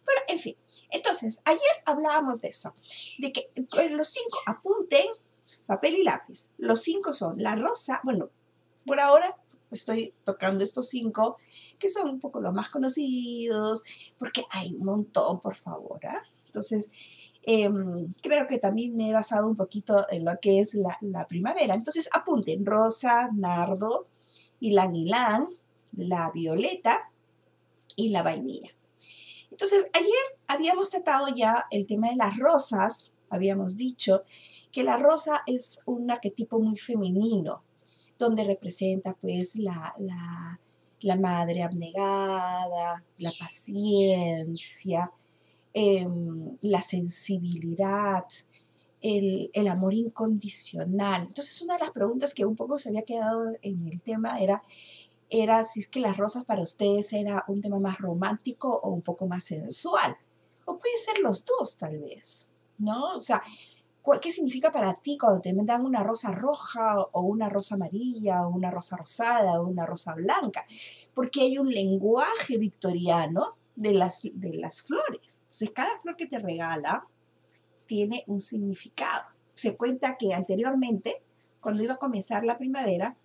Pero, 0.04 0.20
en 0.28 0.38
fin, 0.38 0.56
entonces, 0.90 1.40
ayer 1.44 1.60
hablábamos 1.86 2.40
de 2.40 2.48
eso, 2.48 2.72
de 3.18 3.32
que 3.32 3.48
los 3.90 4.08
cinco 4.08 4.38
apunten 4.46 5.06
papel 5.66 5.94
y 5.94 6.04
lápiz. 6.04 6.52
Los 6.58 6.82
cinco 6.82 7.14
son 7.14 7.42
la 7.42 7.56
rosa, 7.56 8.00
bueno, 8.04 8.30
por 8.84 9.00
ahora 9.00 9.36
estoy 9.74 10.14
tocando 10.24 10.64
estos 10.64 10.88
cinco, 10.88 11.36
que 11.78 11.88
son 11.88 12.10
un 12.10 12.20
poco 12.20 12.40
los 12.40 12.54
más 12.54 12.70
conocidos, 12.70 13.82
porque 14.18 14.44
hay 14.50 14.74
un 14.74 14.84
montón, 14.84 15.40
por 15.40 15.54
favor. 15.54 16.04
¿ah? 16.06 16.22
Entonces, 16.46 16.90
em, 17.42 18.12
creo 18.22 18.46
que 18.46 18.58
también 18.58 18.94
me 18.94 19.10
he 19.10 19.12
basado 19.12 19.48
un 19.48 19.56
poquito 19.56 20.06
en 20.10 20.24
lo 20.24 20.38
que 20.40 20.60
es 20.60 20.74
la, 20.74 21.26
primavera. 21.26 21.74
Entonces, 21.74 22.08
apunten 22.12 22.64
rosa, 22.64 23.30
nardo, 23.32 24.06
ylang 24.60 24.94
ylang, 24.94 25.48
la 25.96 26.30
violeta 26.30 27.10
y 27.96 28.10
la 28.10 28.22
vainilla. 28.22 28.70
Entonces, 29.50 29.90
ayer 29.92 30.38
habíamos 30.46 30.90
tratado 30.90 31.28
ya 31.34 31.66
el 31.70 31.86
tema 31.86 32.08
de 32.10 32.16
las 32.16 32.38
rosas, 32.38 33.12
habíamos 33.28 33.76
dicho 33.76 34.22
que 34.70 34.82
la 34.82 34.96
rosa 34.96 35.42
es 35.46 35.80
un 35.84 36.10
arquetipo 36.10 36.58
muy 36.58 36.78
femenino, 36.78 37.62
donde 38.18 38.44
representa 38.44 39.14
pues 39.14 39.56
la, 39.56 39.94
madre 41.18 41.62
abnegada, 41.62 43.02
la 43.18 43.32
paciencia, 43.38 45.10
em, 45.72 46.56
la 46.60 46.82
sensibilidad, 46.82 48.24
el, 49.00 49.50
el, 49.52 49.68
amor 49.68 49.94
incondicional. 49.94 51.22
Entonces 51.22 51.60
una 51.62 51.74
de 51.74 51.84
las 51.84 51.90
preguntas 51.92 52.34
que 52.34 52.44
un 52.44 52.56
poco 52.56 52.78
se 52.78 52.90
había 52.90 53.02
quedado 53.02 53.52
en 53.62 53.88
el 53.88 54.00
tema 54.02 54.40
era, 54.40 54.62
era 55.28 55.64
si 55.64 55.80
es 55.80 55.88
que 55.88 56.00
las 56.00 56.16
rosas 56.16 56.44
para 56.44 56.62
ustedes 56.62 57.12
era 57.12 57.44
un 57.48 57.60
tema 57.60 57.80
más 57.80 57.98
romántico 57.98 58.80
o 58.82 58.90
un 58.90 59.02
poco 59.02 59.26
más 59.26 59.44
sensual. 59.44 60.16
O 60.64 60.78
puede 60.78 60.96
ser 60.98 61.18
los 61.20 61.44
dos 61.44 61.76
tal 61.76 61.98
vez, 61.98 62.48
¿no? 62.78 63.16
O 63.16 63.20
sea, 63.20 63.42
¿Qué 64.20 64.32
significa 64.32 64.72
para 64.72 64.94
ti 64.94 65.16
cuando 65.16 65.40
te 65.40 65.52
dan 65.52 65.84
una 65.84 66.02
rosa 66.02 66.32
roja 66.32 67.00
o 67.12 67.20
una 67.22 67.48
rosa 67.48 67.76
amarilla 67.76 68.46
o 68.46 68.50
una 68.50 68.70
rosa 68.70 68.96
rosada 68.96 69.60
o 69.60 69.66
una 69.66 69.86
rosa 69.86 70.14
blanca? 70.14 70.66
Porque 71.14 71.42
hay 71.42 71.58
un 71.58 71.70
lenguaje 71.70 72.58
victoriano 72.58 73.56
de 73.76 73.94
las, 73.94 74.20
de 74.22 74.54
las 74.54 74.82
flores. 74.82 75.40
Entonces, 75.42 75.70
cada 75.70 76.00
flor 76.00 76.16
que 76.16 76.26
te 76.26 76.38
regala 76.38 77.06
tiene 77.86 78.24
un 78.26 78.40
significado. 78.40 79.24
Se 79.54 79.76
cuenta 79.76 80.16
que 80.18 80.34
anteriormente, 80.34 81.22
cuando 81.60 81.82
iba 81.82 81.94
a 81.94 81.98
comenzar 81.98 82.44
la 82.44 82.58
primavera, 82.58 83.16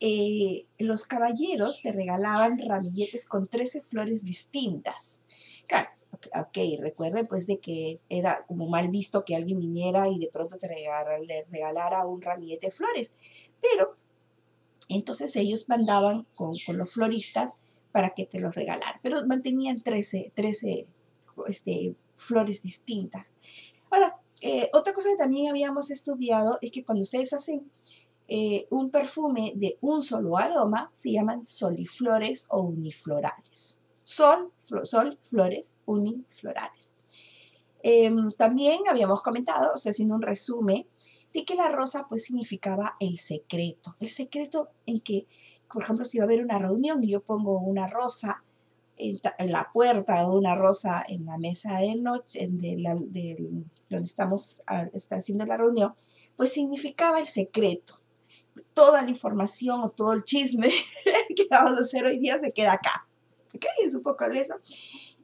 eh, 0.00 0.66
los 0.78 1.04
caballeros 1.06 1.82
te 1.82 1.92
regalaban 1.92 2.58
ramilletes 2.58 3.26
con 3.26 3.46
13 3.46 3.82
flores 3.82 4.24
distintas. 4.24 5.20
Claro, 5.66 5.90
ok, 6.34 6.80
recuerden 6.80 7.26
pues 7.26 7.46
de 7.46 7.58
que 7.58 8.00
era 8.08 8.44
como 8.46 8.68
mal 8.68 8.88
visto 8.88 9.24
que 9.24 9.36
alguien 9.36 9.58
viniera 9.58 10.08
y 10.08 10.18
de 10.18 10.28
pronto 10.28 10.58
te 10.58 10.68
regalara, 10.68 12.06
un 12.06 12.20
ramillete 12.20 12.66
de 12.66 12.70
flores, 12.70 13.14
pero 13.60 13.96
entonces 14.88 15.34
ellos 15.36 15.68
mandaban 15.68 16.26
con, 16.34 16.52
los 16.68 16.92
floristas 16.92 17.52
para 17.92 18.10
que 18.10 18.26
te 18.26 18.40
los 18.40 18.54
regalaran, 18.54 19.00
pero 19.02 19.26
mantenían 19.26 19.82
13, 19.82 20.32
13 20.34 20.86
este, 21.48 21.94
flores 22.16 22.62
distintas. 22.62 23.36
Ahora, 23.90 24.16
eh, 24.40 24.70
otra 24.72 24.92
cosa 24.92 25.10
que 25.10 25.16
también 25.16 25.48
habíamos 25.48 25.90
estudiado 25.90 26.58
es 26.62 26.72
que 26.72 26.84
cuando 26.84 27.02
ustedes 27.02 27.32
hacen 27.32 27.70
eh, 28.28 28.66
un 28.70 28.90
perfume 28.90 29.52
de 29.56 29.76
un 29.80 30.02
solo 30.02 30.38
aroma, 30.38 30.90
se 30.92 31.12
llaman 31.12 31.44
soliflores 31.44 32.46
o 32.50 32.62
uniflorales 32.62 33.79
sol, 34.10 34.52
sol 34.82 35.18
flores 35.22 35.76
uniflorales. 35.86 36.92
Em, 37.82 38.32
también 38.32 38.80
habíamos 38.90 39.22
comentado, 39.22 39.72
o 39.74 39.78
sea, 39.78 39.90
haciendo 39.90 40.16
un 40.16 40.22
resumen, 40.22 40.86
de 41.32 41.44
que 41.44 41.54
la 41.54 41.68
rosa 41.68 42.06
pues 42.08 42.24
significaba 42.24 42.96
el 42.98 43.18
secreto. 43.18 43.96
El 44.00 44.10
secreto 44.10 44.70
en 44.84 45.00
que, 45.00 45.26
por 45.72 45.84
ejemplo, 45.84 46.04
si 46.04 46.18
va 46.18 46.24
a 46.24 46.26
haber 46.26 46.42
una 46.42 46.58
reunión 46.58 47.04
y 47.04 47.12
yo 47.12 47.22
pongo 47.22 47.60
una 47.60 47.86
rosa 47.86 48.42
en, 48.96 49.20
la 49.38 49.70
puerta 49.72 50.26
o 50.26 50.36
una 50.36 50.56
rosa 50.56 51.04
en 51.06 51.24
la 51.26 51.38
mesa 51.38 51.78
de 51.78 51.94
noche, 51.94 52.48
de 52.50 53.62
donde 53.88 54.04
estamos 54.04 54.60
está 54.92 55.16
haciendo 55.16 55.46
la 55.46 55.56
reunión, 55.56 55.94
pues 56.36 56.52
significaba 56.52 57.20
el 57.20 57.28
secreto. 57.28 58.00
Toda 58.74 59.02
la 59.02 59.08
información 59.08 59.82
o 59.82 59.90
todo 59.90 60.12
el 60.12 60.24
chisme 60.24 60.68
que 61.36 61.46
vamos 61.48 61.78
a 61.78 61.82
hacer 61.82 62.04
hoy 62.04 62.18
día 62.18 62.38
se 62.38 62.52
queda 62.52 62.72
acá. 62.72 63.06
¿Ok? 63.54 63.64
Es 63.84 63.94
un 63.94 64.02
poco 64.02 64.24
eso. 64.26 64.54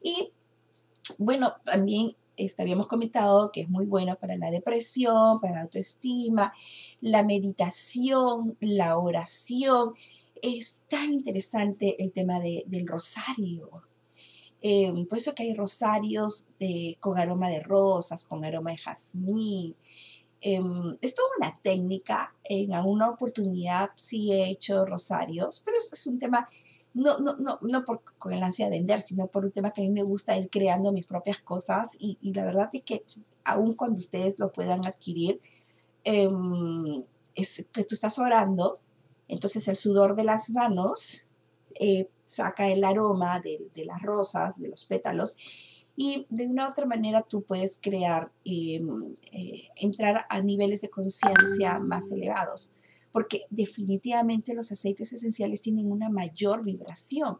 Y 0.01 0.31
bueno, 1.17 1.53
también 1.63 2.15
este, 2.37 2.61
habíamos 2.61 2.87
comentado 2.87 3.51
que 3.51 3.61
es 3.61 3.69
muy 3.69 3.87
bueno 3.87 4.15
para 4.15 4.37
la 4.37 4.51
depresión, 4.51 5.41
para 5.41 5.55
la 5.55 5.61
autoestima, 5.63 6.53
la 7.01 7.23
meditación, 7.23 8.55
la 8.59 8.97
oración. 8.97 9.93
Es 10.41 10.83
tan 10.87 11.13
interesante 11.13 12.01
el 12.01 12.11
tema 12.11 12.39
del 12.39 12.87
rosario. 12.87 13.81
Em, 14.61 15.07
por 15.07 15.17
eso 15.17 15.33
que 15.33 15.43
hay 15.43 15.53
rosarios 15.53 16.47
con 16.99 17.17
aroma 17.17 17.49
de 17.49 17.59
rosas, 17.59 18.25
con 18.25 18.45
aroma 18.45 18.71
de 18.71 18.77
jazmín. 18.77 19.75
Em, 20.41 20.97
es 21.01 21.15
toda 21.15 21.29
una 21.39 21.59
técnica. 21.63 22.35
En 22.43 22.73
alguna 22.73 23.09
oportunidad 23.09 23.89
sí 23.95 24.31
he 24.31 24.49
hecho 24.49 24.85
rosarios, 24.85 25.61
pero 25.65 25.77
es 25.91 26.07
un 26.07 26.19
tema 26.19 26.47
no, 26.97 27.19
no, 27.19 27.37
no, 27.37 27.59
no 27.61 27.85
por, 27.85 28.01
con 28.17 28.33
el 28.33 28.41
ansia 28.41 28.65
de 28.65 28.77
vender, 28.77 29.01
sino 29.01 29.27
por 29.27 29.45
un 29.45 29.51
tema 29.51 29.71
que 29.71 29.81
a 29.81 29.83
mí 29.83 29.91
me 29.91 30.01
gusta 30.01 30.35
ir 30.35 30.49
creando 30.49 30.91
mis 30.91 31.05
propias 31.05 31.39
cosas 31.39 31.95
y, 31.99 32.17
la 32.33 32.43
verdad 32.43 32.69
es 32.73 32.81
que 32.81 33.05
aun 33.43 33.75
cuando 33.75 33.99
ustedes 33.99 34.39
lo 34.39 34.51
puedan 34.51 34.85
adquirir, 34.85 35.39
em, 36.03 37.03
es 37.35 37.65
que 37.71 37.83
tú 37.83 37.93
estás 37.93 38.17
orando, 38.17 38.79
entonces 39.27 39.67
el 39.67 39.75
sudor 39.75 40.15
de 40.15 40.23
las 40.23 40.49
manos 40.49 41.23
eh, 41.79 42.09
saca 42.25 42.67
el 42.67 42.83
aroma 42.83 43.41
de, 43.41 43.85
las 43.85 44.01
rosas, 44.01 44.57
de 44.57 44.69
los 44.69 44.85
pétalos, 44.85 45.37
y 45.95 46.25
de 46.29 46.47
una 46.47 46.67
otra 46.67 46.87
manera 46.87 47.21
tú 47.21 47.43
puedes 47.43 47.77
crear, 47.79 48.31
em, 48.43 49.13
eh, 49.31 49.69
entrar 49.75 50.25
a 50.29 50.41
niveles 50.41 50.81
de 50.81 50.89
conciencia 50.89 51.79
más 51.79 52.09
elevados 52.11 52.71
porque 53.11 53.45
definitivamente 53.49 54.53
los 54.53 54.71
aceites 54.71 55.13
esenciales 55.13 55.61
tienen 55.61 55.91
una 55.91 56.09
mayor 56.09 56.63
vibración. 56.63 57.39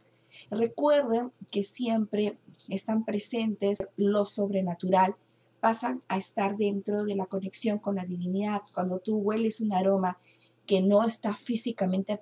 Recuerden 0.51 1.31
que 1.51 1.63
siempre 1.63 2.37
están 2.69 3.05
presentes 3.05 3.79
lo 3.95 4.25
sobrenatural, 4.25 5.15
pasan 5.59 6.03
a 6.07 6.17
estar 6.17 6.57
dentro 6.57 7.03
de 7.03 7.15
la 7.15 7.25
conexión 7.25 7.79
con 7.79 7.95
la 7.95 8.05
divinidad. 8.05 8.59
Cuando 8.73 8.99
tú 8.99 9.17
hueles 9.17 9.61
un 9.61 9.73
aroma 9.73 10.19
que 10.65 10.81
no 10.81 11.05
está 11.05 11.35
físicamente 11.35 12.19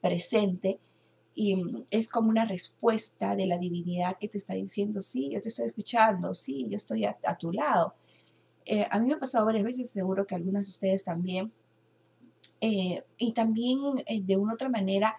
presente, 0.00 0.80
y 1.38 1.62
es 1.90 2.08
como 2.08 2.30
una 2.30 2.46
respuesta 2.46 3.36
de 3.36 3.46
la 3.46 3.58
divinidad 3.58 4.16
que 4.18 4.26
te 4.28 4.38
está 4.38 4.54
diciendo, 4.54 5.02
sí, 5.02 5.30
yo 5.30 5.40
te 5.42 5.50
estoy 5.50 5.66
escuchando, 5.66 6.34
sí, 6.34 6.66
yo 6.70 6.76
estoy 6.76 7.04
a, 7.04 7.14
tu 7.38 7.52
lado. 7.52 7.94
Eh, 8.64 8.86
a 8.90 8.98
mí 8.98 9.06
me 9.06 9.14
ha 9.14 9.18
pasado 9.18 9.44
varias 9.44 9.64
veces, 9.64 9.90
seguro 9.90 10.26
que 10.26 10.34
algunas 10.34 10.64
de 10.64 10.70
ustedes 10.70 11.04
también, 11.04 11.52
eh, 12.60 13.04
y 13.18 13.32
también 13.32 13.80
eh, 14.06 14.22
de 14.22 14.36
una 14.36 14.54
otra 14.54 14.68
manera, 14.68 15.16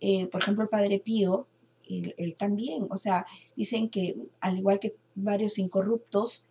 eh, 0.00 0.26
por 0.28 0.42
ejemplo, 0.42 0.64
el 0.64 0.70
Padre 0.70 0.98
Pío, 0.98 1.46
él, 1.88 2.34
también, 2.38 2.86
o 2.90 2.96
sea, 2.96 3.26
dicen 3.56 3.90
que 3.90 4.16
al 4.40 4.58
igual 4.58 4.80
que 4.80 4.96
varios 5.14 5.58
incorruptos, 5.58 6.46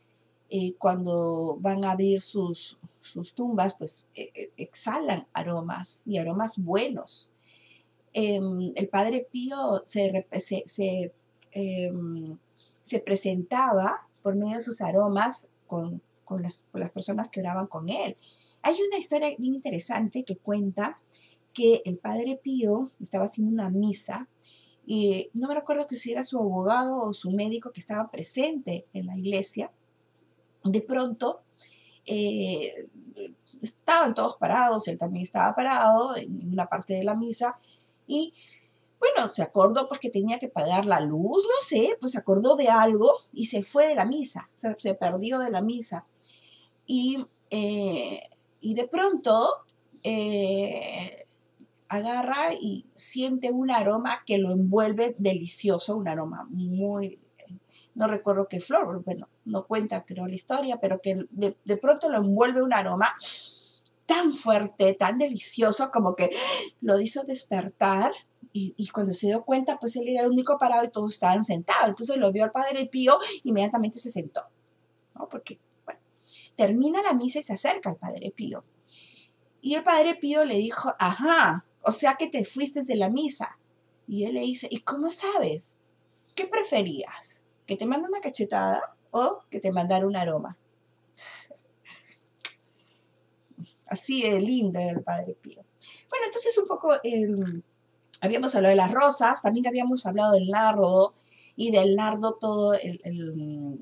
cuando 0.78 1.58
van 1.60 1.84
a 1.84 1.94
abrir 1.94 2.22
sus, 2.22 2.78
sus 3.02 3.34
tumbas, 3.34 3.74
pues 3.76 4.06
exhalan 4.14 5.26
aromas 5.34 6.06
y 6.06 6.20
aromas 6.20 6.60
buenos. 6.60 7.32
Em, 8.14 8.72
el 8.76 8.88
Padre 8.88 9.28
Pío 9.32 9.82
se, 9.84 10.28
se, 10.68 11.12
em, 11.52 12.38
se 12.84 13.00
presentaba 13.00 14.08
por 14.22 14.36
medio 14.36 14.58
de 14.58 14.62
sus 14.62 14.80
aromas 14.82 15.48
con, 15.66 16.02
las, 16.38 16.66
con 16.72 16.82
las 16.82 16.92
personas 16.92 17.30
que 17.30 17.40
oraban 17.40 17.66
con 17.66 17.90
él. 17.90 18.16
Hay 18.64 18.78
una 18.88 18.98
historia 18.98 19.36
bien 19.38 19.56
interesante 19.56 20.24
que 20.24 20.38
cuenta 20.38 21.00
que 21.54 21.82
el 21.86 21.98
padre 21.98 22.40
Pío 22.42 22.90
estaba 23.02 23.26
haciendo 23.26 23.52
una 23.52 23.70
misa 23.70 24.28
y 24.86 25.30
no 25.34 25.50
me 25.50 25.56
recuerdo 25.56 25.86
que 25.86 25.98
si 25.98 26.12
era 26.12 26.24
su 26.24 26.40
abogado 26.40 26.98
o 26.98 27.14
su 27.14 27.32
médico 27.32 27.72
que 27.72 27.82
estaba 27.82 28.10
presente 28.10 28.88
en 28.94 29.08
la 29.08 29.18
iglesia. 29.18 29.70
De 30.64 30.82
pronto 30.82 31.42
eh, 32.06 32.88
estaban 33.62 34.14
todos 34.14 34.38
parados, 34.38 34.88
él 34.88 34.98
también 34.98 35.24
estaba 35.24 35.54
parado 35.54 36.16
en 36.16 36.54
una 36.54 36.66
parte 36.68 36.94
de 36.94 37.04
la 37.04 37.16
misa 37.16 37.60
y 38.08 38.34
bueno, 38.98 39.28
se 39.28 39.44
acordó 39.44 39.90
pues 39.90 40.00
que 40.00 40.10
tenía 40.10 40.40
que 40.40 40.48
pagar 40.48 40.86
la 40.86 41.02
luz, 41.02 41.44
no 41.44 41.68
sé, 41.68 41.98
pues 42.00 42.14
se 42.14 42.18
acordó 42.18 42.56
de 42.56 42.70
algo 42.70 43.12
y 43.34 43.48
se 43.48 43.62
fue 43.62 43.90
de 43.90 43.96
la 43.96 44.06
misa, 44.06 44.50
se 44.54 44.96
perdió 44.96 45.40
de 45.40 45.52
la 45.52 45.62
misa. 45.62 46.06
Y, 46.86 47.26
eh, 47.50 48.22
y 48.64 48.74
de 48.74 48.88
pronto 48.88 49.66
eh, 50.04 51.28
agarra 51.90 52.54
y 52.54 52.86
siente 52.96 53.52
un 53.52 53.70
aroma 53.70 54.24
que 54.26 54.40
lo 54.40 54.52
envuelve 54.52 55.16
delicioso, 55.20 55.96
un 55.96 56.08
aroma 56.08 56.48
muy, 56.50 57.20
no 57.96 58.08
recuerdo 58.08 58.48
qué 58.48 58.60
flor, 58.60 59.04
bueno, 59.04 59.28
no 59.46 59.66
cuenta 59.66 60.04
creo 60.04 60.26
la 60.26 60.36
historia, 60.36 60.80
pero 60.82 61.00
que 61.02 61.26
de, 61.30 61.56
de 61.64 61.78
pronto 61.78 62.10
lo 62.10 62.18
envuelve 62.18 62.64
un 62.64 62.74
aroma 62.74 63.14
tan 64.06 64.32
fuerte, 64.32 64.94
tan 64.96 65.18
delicioso, 65.18 65.92
como 65.92 66.16
que 66.16 66.32
lo 66.82 67.00
hizo 67.00 67.24
despertar 67.24 68.12
y, 68.56 68.88
cuando 68.90 69.14
se 69.14 69.28
dio 69.28 69.44
cuenta, 69.44 69.80
pues 69.80 69.96
él 69.96 70.08
era 70.08 70.22
el 70.22 70.32
único 70.32 70.58
parado 70.60 70.86
y 70.86 70.92
todos 70.92 71.14
estaban 71.14 71.44
sentados. 71.44 71.90
Entonces 71.90 72.18
lo 72.18 72.32
vio 72.32 72.44
al 72.44 72.52
padre 72.52 72.86
Pío, 72.86 73.18
inmediatamente 73.44 73.98
se 73.98 74.12
sentó, 74.12 74.42
¿no? 75.16 75.28
Porque, 75.28 75.60
termina 76.56 77.02
la 77.02 77.14
misa 77.14 77.40
y 77.40 77.44
se 77.44 77.54
acerca 77.54 77.90
al 77.90 77.98
padre 77.98 78.32
Pío. 78.36 78.64
Y 79.62 79.76
el 79.76 79.84
padre 79.84 80.16
Pío 80.16 80.44
le 80.44 80.58
dijo, 80.58 80.94
ajá, 81.00 81.66
o 81.82 81.92
sea 81.92 82.16
que 82.16 82.28
te 82.28 82.46
fuiste 82.46 82.84
de 82.84 82.96
la 82.96 83.10
misa. 83.10 83.58
Y 84.08 84.26
él 84.26 84.34
le 84.34 84.42
dice, 84.42 84.68
¿y 84.70 84.82
cómo 84.82 85.10
sabes? 85.10 85.80
¿Qué 86.36 86.48
preferías? 86.48 87.46
¿Que 87.66 87.78
te 87.78 87.86
mande 87.86 88.10
una 88.10 88.20
cachetada 88.20 88.96
o 89.12 89.44
que 89.50 89.60
te 89.60 89.72
mandara 89.72 90.06
un 90.06 90.18
aroma? 90.18 90.58
Así 93.86 94.24
de 94.24 94.42
lindo 94.42 94.80
era 94.80 94.92
el 94.92 95.04
Padre 95.04 95.38
Pío. 95.42 95.64
Bueno, 96.10 96.26
entonces 96.26 96.58
un 96.58 96.68
poco 96.68 96.92
habíamos 98.22 98.56
hablado 98.56 98.72
de 98.72 98.76
las 98.76 98.92
rosas, 98.92 99.42
también 99.42 99.68
habíamos 99.68 100.06
hablado 100.06 100.34
del 100.34 100.48
nardo 100.48 101.14
y 101.56 101.72
del 101.72 101.96
nardo 101.96 102.34
todo, 102.40 102.76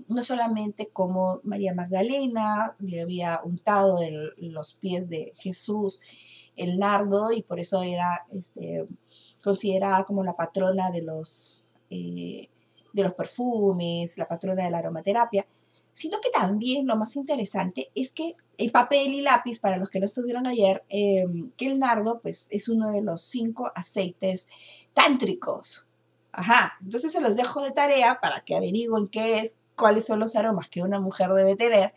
no 0.07 0.23
solamente 0.23 0.87
como 0.87 1.39
María 1.43 1.73
Magdalena 1.73 2.75
le 2.79 3.01
había 3.01 3.41
untado 3.43 4.01
en 4.01 4.53
los 4.53 4.73
pies 4.73 5.09
de 5.09 5.33
Jesús 5.37 5.99
el 6.55 6.77
nardo 6.77 7.31
y 7.31 7.43
por 7.43 7.59
eso 7.59 7.81
era 7.81 8.25
este, 8.33 8.85
considerada 9.43 10.03
como 10.03 10.23
la 10.23 10.35
patrona 10.35 10.91
de 10.91 11.01
los, 11.01 11.63
eh, 11.89 12.49
de 12.93 13.03
los 13.03 13.13
perfumes, 13.13 14.17
la 14.17 14.27
patrona 14.27 14.65
de 14.65 14.71
la 14.71 14.79
aromaterapia, 14.79 15.45
sino 15.93 16.19
que 16.21 16.29
también 16.29 16.87
lo 16.87 16.95
más 16.95 17.15
interesante 17.15 17.89
es 17.95 18.11
que 18.11 18.35
el 18.57 18.71
papel 18.71 19.13
y 19.13 19.21
lápiz, 19.21 19.59
para 19.59 19.77
los 19.77 19.89
que 19.89 19.99
no 19.99 20.05
estuvieron 20.05 20.45
ayer, 20.45 20.83
em, 20.89 21.51
que 21.57 21.67
el 21.67 21.79
nardo 21.79 22.19
pues, 22.21 22.47
es 22.51 22.69
uno 22.69 22.91
de 22.91 23.01
los 23.01 23.21
cinco 23.21 23.71
aceites 23.75 24.47
tántricos. 24.93 25.87
Ajá, 26.31 26.73
entonces 26.81 27.11
se 27.11 27.21
los 27.21 27.35
dejo 27.35 27.61
de 27.63 27.71
tarea 27.71 28.19
para 28.21 28.41
que 28.41 28.55
averigüen 28.55 29.07
qué 29.07 29.39
es, 29.39 29.57
cuáles 29.75 30.05
son 30.05 30.19
los 30.19 30.35
aromas 30.35 30.69
que 30.69 30.81
una 30.81 30.99
mujer 30.99 31.29
debe 31.29 31.55
tener 31.55 31.93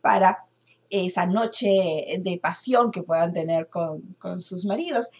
para 0.00 0.46
esa 0.90 1.26
noche 1.26 2.18
de 2.20 2.38
pasión 2.42 2.90
que 2.90 3.02
puedan 3.02 3.32
tener 3.32 3.68
con, 3.68 4.16
con 4.18 4.40
sus 4.40 4.64
maridos. 4.64 5.10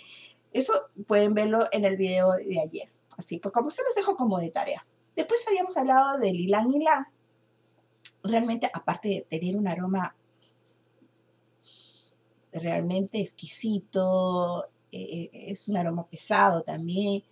Eso 0.53 0.73
pueden 1.07 1.35
verlo 1.35 1.67
en 1.73 1.85
el 1.85 1.97
video 1.97 2.33
de 2.33 2.61
ayer. 2.61 2.88
Así 3.17 3.38
pues, 3.38 3.53
como 3.53 3.71
se 3.71 3.83
los 3.83 3.95
dejo 3.95 4.17
como 4.17 4.38
de 4.38 4.51
tarea. 4.51 4.87
Después 5.17 5.45
habíamos 5.47 5.77
hablado 5.77 6.19
del 6.19 6.37
ylang 6.37 6.71
ylang, 6.73 7.07
realmente, 8.23 8.71
aparte 8.73 9.09
de 9.09 9.27
tener 9.29 9.57
un 9.57 9.69
aroma 9.69 10.15
realmente 12.53 13.21
exquisito, 13.21 14.67
eh, 14.93 15.31
eh, 15.33 15.45
es 15.49 15.69
un 15.69 15.77
aroma 15.77 16.07
pesado 16.07 16.62
también, 16.62 17.23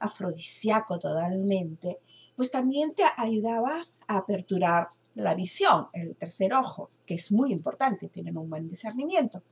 afrodisíaco 0.00 0.98
totalmente, 0.98 1.98
pues 2.36 2.50
también 2.50 2.94
te 2.94 3.02
ayudaba 3.16 3.86
a 4.06 4.16
aperturar 4.18 4.88
la 5.14 5.34
visión, 5.34 5.88
el 5.92 6.14
tercer 6.16 6.54
ojo, 6.54 6.90
que 7.04 7.14
es 7.14 7.32
muy 7.32 7.52
importante, 7.52 8.08
tener 8.08 8.36
un 8.36 8.48
buen 8.48 8.68
discernimiento. 8.68 9.42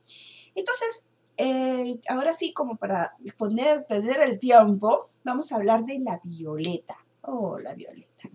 Entonces, 0.54 1.04
eh, 1.36 1.98
ahora 2.08 2.32
sí, 2.32 2.52
como 2.52 2.76
para 2.76 3.14
poner, 3.36 3.84
tener 3.84 4.20
el 4.20 4.38
tiempo, 4.38 5.10
vamos 5.24 5.50
a 5.50 5.56
hablar 5.56 5.84
de 5.84 5.98
la 5.98 6.20
violeta. 6.22 6.96
Oh, 7.22 7.58
la 7.58 7.74
violeta. 7.74 8.30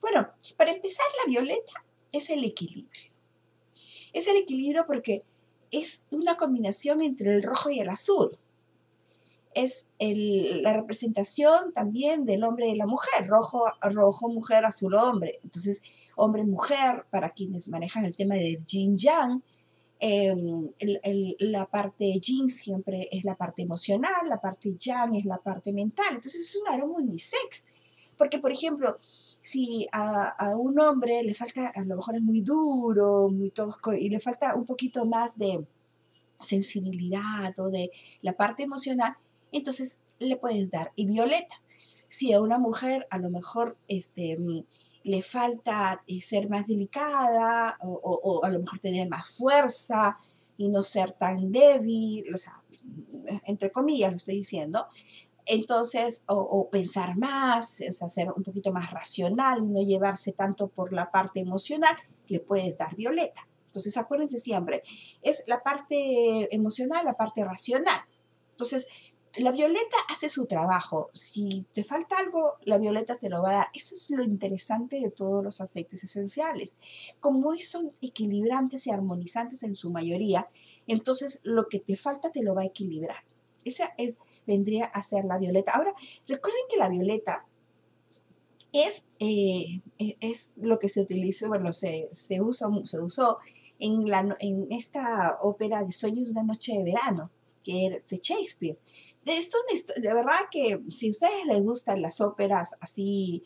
Bueno, 0.00 0.28
para 0.56 0.70
empezar, 0.70 1.06
la 1.20 1.28
violeta 1.28 1.84
es 2.12 2.30
el 2.30 2.44
equilibrio. 2.44 3.12
Es 4.12 4.26
el 4.28 4.36
equilibrio 4.36 4.86
porque 4.86 5.24
es 5.70 6.06
una 6.10 6.36
combinación 6.36 7.02
entre 7.02 7.34
el 7.34 7.42
rojo 7.42 7.70
y 7.70 7.80
el 7.80 7.90
azul. 7.90 8.38
Es 9.62 9.86
la 9.98 10.72
representación 10.72 11.72
también 11.72 12.24
del 12.24 12.44
hombre 12.44 12.68
y 12.68 12.76
la 12.76 12.86
mujer, 12.86 13.26
rojo, 13.26 13.64
rojo, 13.80 14.28
mujer, 14.28 14.64
azul, 14.64 14.94
hombre. 14.94 15.40
Entonces, 15.42 15.82
hombre, 16.16 16.44
mujer, 16.44 17.06
para 17.10 17.30
quienes 17.30 17.68
manejan 17.68 18.04
el 18.04 18.14
tema 18.14 18.36
del 18.36 18.64
yin 18.64 18.96
yang, 18.96 19.42
em, 20.00 20.70
la 21.40 21.66
parte 21.66 22.04
yin 22.20 22.48
siempre 22.48 23.08
es 23.10 23.24
la 23.24 23.34
parte 23.34 23.62
emocional, 23.62 24.28
la 24.28 24.40
parte 24.40 24.76
yang 24.78 25.14
es 25.16 25.24
la 25.24 25.38
parte 25.38 25.72
mental. 25.72 26.14
Entonces, 26.14 26.40
es 26.40 26.60
un 26.62 26.72
aroma 26.72 26.98
unisex 26.98 27.66
porque, 28.18 28.40
por 28.40 28.50
ejemplo, 28.50 28.98
si 29.00 29.86
a, 29.92 30.54
un 30.56 30.78
hombre 30.80 31.22
le 31.22 31.34
falta, 31.34 31.68
a 31.68 31.80
lo 31.82 31.96
mejor 31.96 32.16
es 32.16 32.22
muy 32.22 32.42
duro, 32.42 33.28
muy 33.30 33.50
tosco, 33.50 33.94
y 33.94 34.10
le 34.10 34.18
falta 34.18 34.56
un 34.56 34.66
poquito 34.66 35.06
más 35.06 35.38
de 35.38 35.64
sensibilidad 36.40 37.56
o 37.58 37.70
de 37.70 37.90
la 38.22 38.32
parte 38.32 38.64
emocional, 38.64 39.16
entonces 39.52 40.02
le 40.18 40.36
puedes 40.36 40.70
dar. 40.70 40.92
Y 40.96 41.06
violeta, 41.06 41.62
si 42.08 42.32
a 42.32 42.40
una 42.40 42.58
mujer 42.58 43.06
a 43.10 43.18
lo 43.18 43.30
mejor 43.30 43.76
este, 43.86 44.36
mm, 44.38 44.64
le 45.04 45.22
falta 45.22 46.02
eh, 46.06 46.20
ser 46.20 46.48
más 46.48 46.66
delicada 46.66 47.78
o, 47.82 48.40
a 48.44 48.50
lo 48.50 48.60
mejor 48.60 48.78
tener 48.78 49.08
más 49.08 49.36
fuerza 49.36 50.18
y 50.56 50.68
no 50.68 50.82
ser 50.82 51.12
tan 51.12 51.52
débil, 51.52 52.24
o 52.32 52.36
sea, 52.36 52.60
entre 53.44 53.70
comillas 53.70 54.10
lo 54.10 54.16
estoy 54.16 54.36
diciendo, 54.36 54.86
entonces, 55.50 56.22
o, 56.26 56.68
pensar 56.68 57.16
más, 57.16 57.82
o 57.88 57.92
sea, 57.92 58.08
ser 58.08 58.30
un 58.32 58.42
poquito 58.42 58.70
más 58.70 58.90
racional 58.90 59.62
y 59.62 59.68
no 59.68 59.80
llevarse 59.80 60.32
tanto 60.32 60.68
por 60.68 60.92
la 60.92 61.10
parte 61.10 61.40
emocional, 61.40 61.96
le 62.26 62.40
puedes 62.40 62.76
dar 62.76 62.94
violeta. 62.94 63.48
Entonces, 63.64 63.96
acuérdense 63.96 64.38
siempre, 64.38 64.82
es 65.22 65.44
la 65.46 65.62
parte 65.62 66.54
emocional, 66.54 67.06
la 67.06 67.16
parte 67.16 67.44
racional. 67.44 68.00
Entonces, 68.50 68.88
la 69.38 69.52
violeta 69.52 69.96
hace 70.08 70.28
su 70.28 70.46
trabajo. 70.46 71.10
Si 71.14 71.66
te 71.72 71.84
falta 71.84 72.18
algo, 72.18 72.54
la 72.64 72.78
violeta 72.78 73.16
te 73.16 73.28
lo 73.28 73.42
va 73.42 73.50
a 73.50 73.54
dar. 73.54 73.66
Eso 73.74 73.94
es 73.94 74.10
lo 74.10 74.22
interesante 74.22 75.00
de 75.00 75.10
todos 75.10 75.44
los 75.44 75.60
aceites 75.60 76.02
esenciales. 76.04 76.74
Como 77.20 77.56
son 77.58 77.92
equilibrantes 78.00 78.86
y 78.86 78.90
armonizantes 78.90 79.62
en 79.62 79.76
su 79.76 79.90
mayoría, 79.90 80.48
entonces 80.86 81.40
lo 81.42 81.68
que 81.68 81.78
te 81.78 81.96
falta 81.96 82.30
te 82.30 82.42
lo 82.42 82.54
va 82.54 82.62
a 82.62 82.66
equilibrar. 82.66 83.24
Esa 83.64 83.92
es, 83.98 84.16
vendría 84.46 84.86
a 84.86 85.02
ser 85.02 85.24
la 85.24 85.38
violeta. 85.38 85.72
Ahora, 85.72 85.94
recuerden 86.26 86.62
que 86.70 86.78
la 86.78 86.88
violeta 86.88 87.44
es, 88.72 89.06
eh, 89.18 89.80
e, 89.98 90.32
lo 90.56 90.78
que 90.78 90.88
se 90.88 91.00
utiliza, 91.00 91.48
bueno, 91.48 91.72
se, 91.72 92.08
usa, 92.40 92.68
se 92.84 93.00
usó 93.00 93.38
en, 93.78 94.06
en 94.40 94.66
esta 94.70 95.38
ópera 95.42 95.84
de 95.84 95.92
Sueños 95.92 96.26
de 96.26 96.32
una 96.32 96.42
noche 96.42 96.72
de 96.72 96.84
verano, 96.84 97.30
que 97.62 97.86
es 97.86 98.08
de 98.08 98.18
Shakespeare. 98.22 98.78
De 99.24 99.36
esto, 99.36 99.58
de 99.96 100.14
verdad 100.14 100.40
que 100.50 100.80
si 100.90 101.08
a 101.08 101.10
ustedes 101.10 101.46
les 101.46 101.62
gustan 101.62 102.00
las 102.02 102.20
óperas 102.20 102.76
así, 102.80 103.42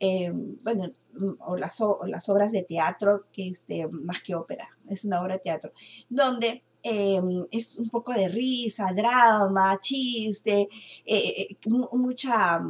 eh, 0.00 0.30
bueno, 0.32 0.92
o 1.40 1.56
las, 1.56 1.80
obras 1.80 2.52
de 2.52 2.62
teatro, 2.62 3.26
que 3.32 3.48
es 3.48 3.66
de, 3.66 3.88
más 3.88 4.22
que 4.22 4.34
ópera, 4.34 4.68
es 4.88 5.04
una 5.04 5.20
obra 5.20 5.34
de 5.34 5.40
teatro, 5.40 5.72
donde 6.08 6.62
Em, 6.88 7.44
es 7.50 7.78
un 7.78 7.90
poco 7.90 8.12
de 8.12 8.28
risa, 8.28 8.92
drama, 8.94 9.76
chiste, 9.80 10.68
eh, 11.04 11.48
eh, 11.50 11.56
mucha 11.92 12.60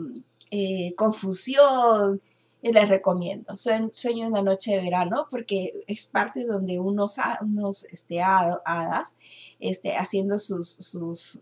eh, 0.50 0.94
confusión. 0.96 2.22
Les 2.62 2.88
recomiendo. 2.88 3.54
Sueño 3.56 4.26
una 4.26 4.42
noche 4.42 4.72
de 4.72 4.80
verano 4.80 5.26
porque 5.30 5.84
es 5.86 6.06
parte 6.06 6.46
donde 6.46 6.80
unos, 6.80 7.16
unos 7.42 7.84
este, 7.92 8.22
hadas 8.22 9.16
este, 9.60 9.96
haciendo 9.96 10.38
sus, 10.38 10.76
sus, 10.78 11.40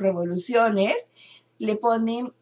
revoluciones 0.00 1.08
le 1.58 1.76
ponen 1.76 2.32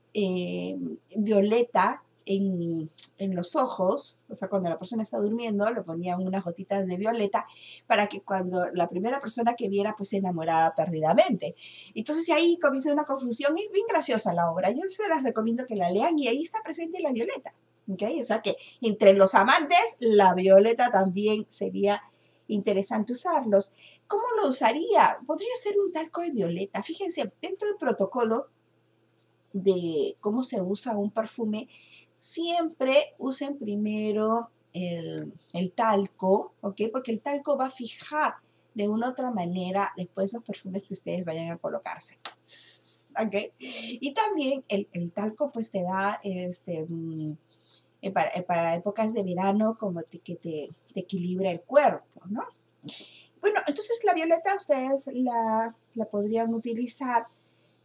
violeta 1.17 2.03
en, 2.27 2.91
en, 3.19 3.35
los 3.35 3.55
ojos, 3.57 4.21
o 4.29 4.35
sea, 4.35 4.49
cuando 4.49 4.71
la 4.71 4.79
persona 4.79 5.03
está 5.03 5.19
durmiendo, 5.19 5.69
le 5.71 5.83
ponían 5.83 6.27
unas 6.27 6.45
gotitas 6.45 6.87
de 6.87 6.97
violeta 6.97 7.47
para 7.87 8.09
que 8.09 8.23
cuando 8.23 8.67
la 8.73 8.89
primera 8.89 9.19
persona 9.19 9.55
que 9.55 9.69
viera, 9.69 9.95
pues 9.97 10.11
se 10.11 10.19
enamorara 10.19 10.75
perdidamente. 10.75 11.55
Entonces 11.95 12.29
ahí 12.31 12.59
comienza 12.59 12.93
una 12.93 13.05
confusión, 13.05 13.57
es 13.59 13.71
bien 13.73 13.87
graciosa 13.89 14.33
la 14.33 14.51
obra, 14.51 14.71
yo 14.71 14.83
se 14.89 15.09
las 15.09 15.23
recomiendo 15.23 15.67
que 15.67 15.77
la 15.77 15.91
lean 15.91 16.19
y 16.19 16.29
ahí 16.29 16.43
está 16.43 16.63
presente 16.63 17.01
la 17.01 17.13
violeta. 17.13 17.55
¿okay? 17.89 18.21
O 18.21 18.25
sea 18.25 18.41
que 18.41 18.57
entre 18.81 19.13
los 19.13 19.35
amantes, 19.35 19.97
la 20.01 20.35
violeta 20.35 20.91
también 20.91 21.47
sería 21.49 22.03
interesante 22.49 23.13
usarlos. 23.13 23.75
¿Cómo 24.07 24.25
lo 24.41 24.49
usaría? 24.49 25.19
Podría 25.27 25.55
ser 25.57 25.79
un 25.79 25.93
talco 25.93 26.21
de 26.21 26.31
violeta. 26.31 26.83
Fíjense, 26.83 27.33
dentro 27.41 27.69
del 27.69 27.77
protocolo 27.77 28.49
de 29.53 30.17
cómo 30.21 30.43
se 30.43 30.61
usa 30.61 30.97
un 30.97 31.11
perfume, 31.11 31.69
siempre 32.19 33.15
usen 33.19 33.57
primero 33.59 34.51
el, 34.73 35.73
talco, 35.75 36.55
¿ok? 36.61 36.83
Porque 36.93 37.13
el 37.13 37.21
talco 37.21 37.57
va 37.57 37.67
a 37.67 37.71
fijar 37.71 38.35
de 38.75 38.89
una 38.89 39.09
u 39.09 39.11
otra 39.13 39.31
manera 39.31 39.93
después 39.97 40.33
los 40.33 40.43
perfumes 40.43 40.85
que 40.87 40.95
ustedes 40.95 41.25
vayan 41.25 41.53
a 41.53 41.59
colocarse. 41.59 42.19
¿Ok? 43.25 43.53
Y 43.59 44.13
también 44.13 44.65
el, 44.69 45.13
talco 45.13 45.53
pues 45.53 45.71
te 45.71 45.83
da 45.83 46.21
este, 46.25 46.85
mm, 46.89 47.37
para, 48.13 48.31
para, 48.43 48.75
épocas 48.75 49.15
de 49.15 49.23
verano 49.23 49.77
como 49.79 50.03
que 50.03 50.35
te 50.35 50.71
equilibra 50.97 51.53
el 51.53 51.61
cuerpo, 51.61 52.23
¿no? 52.29 52.43
Bueno, 53.45 53.61
entonces 53.67 54.03
la 54.05 54.15
violeta 54.15 54.57
ustedes 54.57 55.11
la, 55.13 55.75
podrían 56.11 56.55
utilizar 56.55 57.27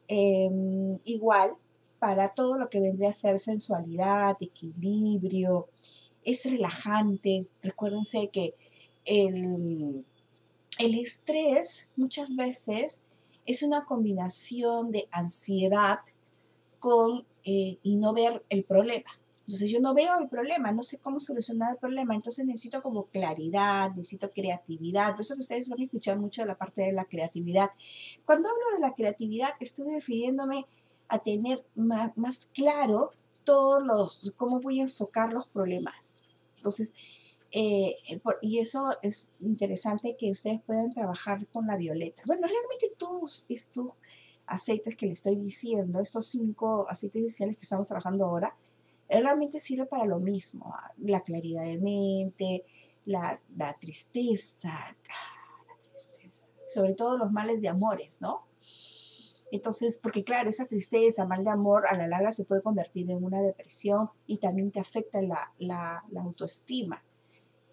em, 0.08 0.98
igual 1.04 1.52
para 2.00 2.30
todo 2.30 2.58
lo 2.58 2.69
que 2.69 2.80
vendría 2.80 3.10
a 3.10 3.13
ser 3.13 3.41
sensualidad, 3.41 4.38
equilibrio, 4.39 5.67
es 6.24 6.45
relajante. 6.45 7.50
Recuérdense 7.62 8.30
que 8.30 8.56
el, 9.04 10.06
estrés 10.78 11.89
muchas 11.98 12.38
veces 12.38 13.02
es 13.45 13.62
una 13.62 13.84
combinación 13.84 14.93
de 14.93 15.10
ansiedad 15.12 16.00
con 16.80 17.26
eh, 17.43 17.80
y 17.84 17.98
no 17.98 18.13
ver 18.13 18.45
el 18.48 18.63
problema. 18.63 19.18
Entonces 19.49 19.71
yo 19.71 19.79
no 19.79 19.95
veo 19.95 20.19
el 20.19 20.29
problema, 20.29 20.71
no 20.71 20.83
sé 20.83 20.99
cómo 20.99 21.19
solucionar 21.19 21.71
el 21.71 21.79
problema, 21.79 22.13
entonces 22.13 22.45
necesito 22.45 22.83
como 22.83 23.05
claridad, 23.05 23.89
necesito 23.95 24.29
creatividad, 24.29 25.13
por 25.13 25.21
eso 25.21 25.33
que 25.33 25.39
ustedes 25.39 25.67
van 25.69 25.79
a 25.79 25.85
escuchar 25.85 26.19
mucho 26.19 26.43
de 26.43 26.49
la 26.49 26.55
parte 26.55 26.83
de 26.83 26.93
la 26.93 27.05
creatividad. 27.05 27.71
Cuando 28.25 28.47
hablo 28.47 28.62
de 28.75 28.79
la 28.79 28.93
creatividad, 28.93 29.49
estoy 29.59 29.91
refiriéndome 29.91 30.67
a 31.07 31.17
tener 31.17 31.65
más, 31.73 32.15
más 32.15 32.47
claro 32.53 33.09
todos 33.43 33.83
los, 33.83 34.33
cómo 34.38 34.62
voy 34.62 34.81
a 34.81 34.83
enfocar 34.83 35.33
los 35.33 35.47
problemas. 35.47 36.23
Entonces, 36.57 36.93
eh, 37.51 37.95
y 38.43 38.59
eso 38.59 38.97
es 39.01 39.33
interesante 39.39 40.15
que 40.15 40.29
ustedes 40.29 40.62
puedan 40.62 40.91
trabajar 40.91 41.47
con 41.47 41.65
la 41.65 41.75
violeta. 41.75 42.21
Bueno, 42.27 42.45
realmente 42.45 42.95
todos 42.99 43.47
estos 43.49 43.93
aceites 44.45 44.95
que 44.95 45.07
les 45.07 45.17
estoy 45.17 45.38
diciendo, 45.38 46.01
estos 46.01 46.27
cinco 46.27 46.85
aceites 46.88 47.23
esenciales 47.23 47.57
que 47.57 47.63
estamos 47.63 47.88
trabajando 47.88 48.25
ahora, 48.25 48.55
realmente 49.10 49.60
sirve 49.60 49.86
para 49.86 50.06
lo 50.06 50.19
mismo, 50.19 50.74
ah, 50.76 50.91
la 50.98 51.22
claridad 51.22 51.63
de 51.63 51.80
mente, 51.80 52.65
la, 53.06 53.39
tristeza, 53.80 54.69
ah, 54.69 54.95
la 55.67 55.89
tristeza, 55.89 56.52
sobre 56.67 56.93
todo 56.93 57.17
los 57.17 57.32
males 57.32 57.62
de 57.62 57.69
amores, 57.69 58.22
¿no? 58.22 58.45
Entonces, 59.52 59.98
porque 59.98 60.24
claro, 60.24 60.50
esa 60.50 60.67
tristeza, 60.67 61.26
mal 61.26 61.43
de 61.43 61.50
amor, 61.50 61.88
a 61.88 61.98
la 61.98 62.08
larga 62.08 62.32
se 62.32 62.45
puede 62.45 62.62
convertir 62.62 63.10
en 63.10 63.24
una 63.24 63.41
depresión 63.41 64.12
y 64.28 64.38
también 64.38 64.72
te 64.72 64.80
afecta 64.80 65.22
la, 65.24 65.52
la, 65.58 66.04
autoestima. 66.22 67.04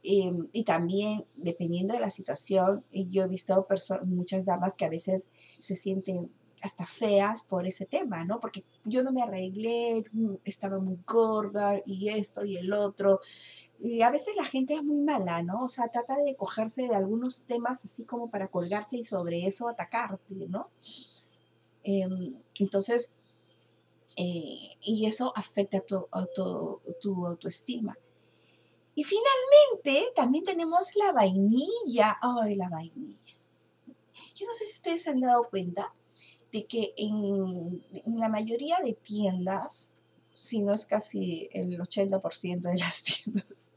Em, 0.03 0.49
y 0.53 0.65
también, 0.65 1.27
dependiendo 1.35 1.93
de 1.93 2.01
la 2.01 2.09
situación, 2.09 2.83
yo 2.93 3.25
he 3.25 3.29
visto 3.29 3.67
muchas 4.05 4.47
damas 4.47 4.75
que 4.75 4.87
a 4.87 4.89
veces 4.89 5.29
se 5.61 5.77
sienten 5.77 6.31
hasta 6.67 6.87
feas 6.87 7.43
por 7.43 7.67
ese 7.67 7.87
tema, 7.87 8.25
¿no? 8.25 8.39
Porque 8.41 8.65
yo 8.85 9.03
no 9.03 9.13
me 9.13 9.23
arreglé, 9.23 10.05
estaba 10.45 10.79
muy 10.79 10.99
gorda 11.07 11.81
y 11.87 12.11
esto 12.11 12.45
y 12.45 12.57
el 12.57 12.73
otro. 12.73 13.21
Y 13.83 14.03
a 14.03 14.11
veces 14.11 14.35
la 14.37 14.45
gente 14.45 14.75
es 14.75 14.83
muy 14.83 15.03
mala, 15.03 15.43
¿no? 15.43 15.65
O 15.65 15.69
sea, 15.69 15.89
trata 15.89 16.17
de 16.17 16.37
cogerse 16.37 16.89
de 16.89 16.95
algunos 16.95 17.45
temas 17.45 17.85
así 17.85 18.05
como 18.05 18.31
para 18.31 18.49
colgarse 18.49 18.97
y 18.97 19.05
sobre 19.05 19.47
eso 19.47 19.69
atacarte, 19.69 20.35
¿no? 20.49 20.71
Em, 21.83 22.37
entonces, 22.59 23.11
eh, 24.17 24.77
y 24.81 25.07
eso 25.07 25.33
afecta 25.37 25.81
tu, 25.81 26.09
tu 27.01 27.27
autoestima. 27.27 27.97
Y 28.95 29.05
finalmente, 29.05 30.13
también 30.17 30.45
tenemos 30.45 30.97
la 30.97 31.13
vainilla. 31.13 32.19
Ay, 32.23 32.55
la 32.55 32.69
vainilla. 32.71 33.35
Yo 34.35 34.47
no 34.47 34.55
sé 34.55 34.65
si 34.65 34.73
ustedes 34.73 35.03
se 35.03 35.11
han 35.11 35.21
dado 35.21 35.45
cuenta, 35.51 35.95
de 36.53 36.67
que 36.67 36.95
en, 36.97 37.83
la 38.19 38.29
mayoría 38.29 38.79
de 38.85 38.95
tiendas, 38.95 39.95
si 40.35 40.63
no 40.63 40.73
es 40.73 40.87
casi 40.87 41.49
el 41.53 41.79
80% 41.79 42.61
de 42.61 42.79
las 42.79 43.03
tiendas, 43.25 43.71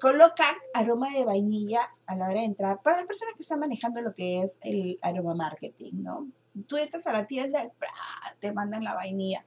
colocan 0.00 0.54
aroma 0.74 1.10
de 1.10 1.24
vainilla 1.24 1.80
a 2.06 2.16
la 2.16 2.26
hora 2.26 2.40
de 2.40 2.46
entrar 2.46 2.82
para 2.82 2.98
las 2.98 3.06
personas 3.06 3.34
que 3.34 3.42
están 3.42 3.60
manejando 3.60 4.00
lo 4.00 4.14
que 4.14 4.42
es 4.42 4.58
el 4.62 4.98
aroma 5.02 5.34
marketing, 5.34 5.92
¿no? 5.94 6.28
Tú 6.66 6.76
entras 6.76 7.06
a 7.06 7.12
la 7.12 7.26
tienda, 7.26 7.70
te 8.40 8.52
mandan 8.52 8.84
la 8.84 8.94
vainilla. 8.94 9.44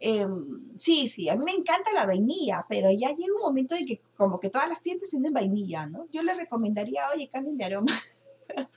Em, 0.00 0.76
sí, 0.76 1.08
sí, 1.08 1.28
a 1.28 1.36
mí 1.36 1.44
me 1.44 1.52
encanta 1.52 1.92
la 1.92 2.06
vainilla, 2.06 2.66
pero 2.68 2.90
ya 2.90 3.10
llega 3.10 3.34
un 3.34 3.42
momento 3.42 3.74
en 3.74 3.86
que 3.86 4.00
como 4.16 4.38
que 4.38 4.50
todas 4.50 4.68
las 4.68 4.82
tiendas 4.82 5.10
tienen 5.10 5.32
vainilla, 5.32 5.86
¿no? 5.86 6.06
Yo 6.10 6.22
le 6.22 6.34
recomendaría, 6.34 7.08
oye, 7.14 7.28
cambien 7.28 7.56
de 7.56 7.64
aroma. 7.64 7.92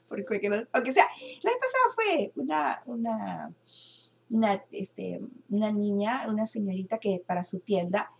Porque, 0.07 0.25
aunque 0.71 0.91
sea, 0.91 1.05
la 1.41 1.51
vez 1.51 1.59
pasada 1.59 1.93
fue 1.95 2.31
una, 2.35 2.81
una, 2.85 3.53
una, 4.29 4.63
este, 4.71 5.21
una 5.49 5.71
niña, 5.71 6.25
una 6.29 6.47
señorita 6.47 6.97
que 6.97 7.23
para 7.25 7.43
su 7.43 7.59
tienda, 7.59 8.11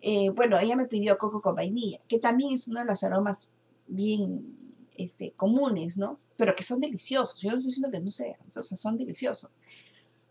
eh, 0.00 0.30
bueno, 0.30 0.58
ella 0.58 0.76
me 0.76 0.86
pidió 0.86 1.18
coco 1.18 1.40
con 1.40 1.54
vainilla, 1.54 2.00
que 2.08 2.18
también 2.18 2.52
es 2.52 2.68
uno 2.68 2.80
de 2.80 2.86
los 2.86 3.02
aromas 3.02 3.50
bien 3.86 4.56
este, 4.96 5.32
comunes, 5.32 5.96
¿no? 5.96 6.18
Pero 6.36 6.54
que 6.54 6.62
son 6.62 6.80
deliciosos. 6.80 7.40
Yo 7.40 7.50
no 7.50 7.58
estoy 7.58 7.70
diciendo 7.70 7.90
que 7.90 8.04
no 8.04 8.10
sean, 8.10 8.36
o 8.44 8.48
sea, 8.48 8.62
son 8.62 8.96
deliciosos. 8.96 9.50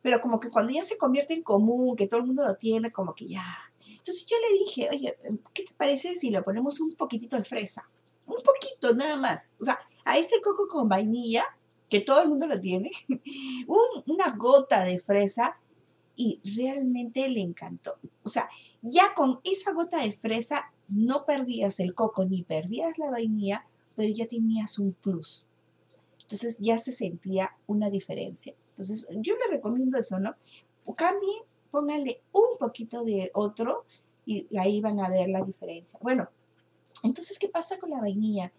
Pero 0.01 0.19
como 0.19 0.39
que 0.39 0.49
cuando 0.49 0.73
ya 0.73 0.83
se 0.83 0.97
convierte 0.97 1.33
en 1.33 1.43
común, 1.43 1.95
que 1.95 2.07
todo 2.07 2.19
el 2.19 2.25
mundo 2.27 2.43
lo 2.43 2.55
tiene, 2.55 2.91
como 2.91 3.15
que 3.15 3.27
ya. 3.27 3.45
Entonces 3.79 4.25
yo 4.25 4.35
le 4.37 4.59
dije, 4.59 4.89
oye, 4.91 5.17
¿qué 5.53 5.63
te 5.63 5.73
parece 5.73 6.15
si 6.15 6.29
le 6.29 6.41
ponemos 6.41 6.79
un 6.79 6.93
poquitito 6.95 7.37
de 7.37 7.43
fresa? 7.43 7.87
Un 8.25 8.41
poquito, 8.43 8.93
nada 8.95 9.17
más. 9.17 9.49
O 9.59 9.63
sea, 9.63 9.79
a 10.05 10.17
ese 10.17 10.41
coco 10.41 10.67
con 10.67 10.89
vainilla, 10.89 11.45
que 11.89 11.99
todo 11.99 12.21
el 12.21 12.29
mundo 12.29 12.47
lo 12.47 12.59
tiene, 12.59 12.91
una 14.07 14.35
gota 14.37 14.83
de 14.83 14.99
fresa 14.99 15.57
y 16.15 16.39
realmente 16.55 17.27
le 17.29 17.41
encantó. 17.41 17.95
O 18.23 18.29
sea, 18.29 18.49
ya 18.81 19.13
con 19.13 19.39
esa 19.43 19.73
gota 19.73 20.01
de 20.01 20.11
fresa 20.11 20.71
no 20.87 21.25
perdías 21.25 21.79
el 21.79 21.93
coco 21.93 22.25
ni 22.25 22.43
perdías 22.43 22.97
la 22.97 23.11
vainilla, 23.11 23.65
pero 23.95 24.13
ya 24.13 24.27
tenías 24.27 24.79
un 24.79 24.93
plus. 24.93 25.45
Entonces 26.21 26.57
ya 26.59 26.77
se 26.77 26.91
sentía 26.91 27.55
una 27.67 27.89
diferencia. 27.89 28.55
Entonces 28.69 29.07
yo 29.21 29.35
le 29.35 29.55
recomiendo 29.55 29.97
eso, 29.97 30.19
¿no? 30.19 30.35
Cambien, 30.95 31.43
pónganle 31.71 32.21
un 32.31 32.57
poquito 32.59 33.03
de 33.03 33.31
otro 33.33 33.85
y 34.25 34.47
ahí 34.57 34.81
van 34.81 34.99
a 34.99 35.09
ver 35.09 35.29
la 35.29 35.41
diferencia. 35.41 35.99
Bueno, 36.01 36.29
entonces, 37.03 37.37
¿qué 37.37 37.49
pasa 37.49 37.77
con 37.77 37.91
la 37.91 37.99
vainilla? 37.99 38.51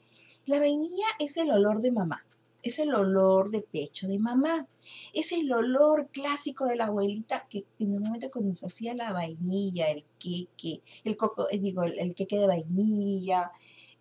La 0.47 0.59
vainilla 0.59 1.07
es 1.19 1.37
el 1.39 1.51
olor 1.51 1.81
de 1.81 1.91
mamá, 1.91 2.25
es 2.63 2.79
el 2.79 2.95
olor 2.95 3.51
de 3.51 3.63
pecho 3.63 4.07
de 4.07 4.19
mamá, 4.19 4.69
es 5.13 5.33
el 5.33 5.51
olor 5.53 6.09
clásico 6.13 6.67
de 6.67 6.77
la 6.77 6.87
abuelita 6.87 7.47
que 7.49 7.65
normalmente 7.79 8.31
cuando 8.31 8.55
se 8.55 8.67
hacía 8.67 8.95
la 8.95 9.13
vainilla, 9.13 9.91
el 9.91 10.05
queque, 10.19 10.83
el 11.05 11.17
coco, 11.17 11.49
eh, 11.51 11.59
digo, 11.59 11.85
el, 11.85 12.15
queque 12.15 12.39
de 12.39 12.47
vainilla, 12.47 13.51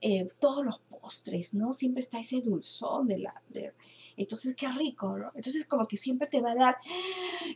eh, 0.01 0.27
todos 0.39 0.65
los 0.65 0.79
postres, 0.79 1.53
¿no? 1.53 1.71
Siempre 1.71 2.01
está 2.01 2.19
ese 2.19 2.41
dulzón 2.41 3.07
de 3.07 3.19
la, 3.19 3.41
entonces, 4.15 4.55
qué 4.55 4.71
rico, 4.71 5.17
¿no? 5.17 5.31
Entonces, 5.33 5.65
como 5.65 5.87
que 5.87 5.97
siempre 5.97 6.27
te 6.27 6.41
va 6.41 6.51
a 6.51 6.55
dar 6.55 6.77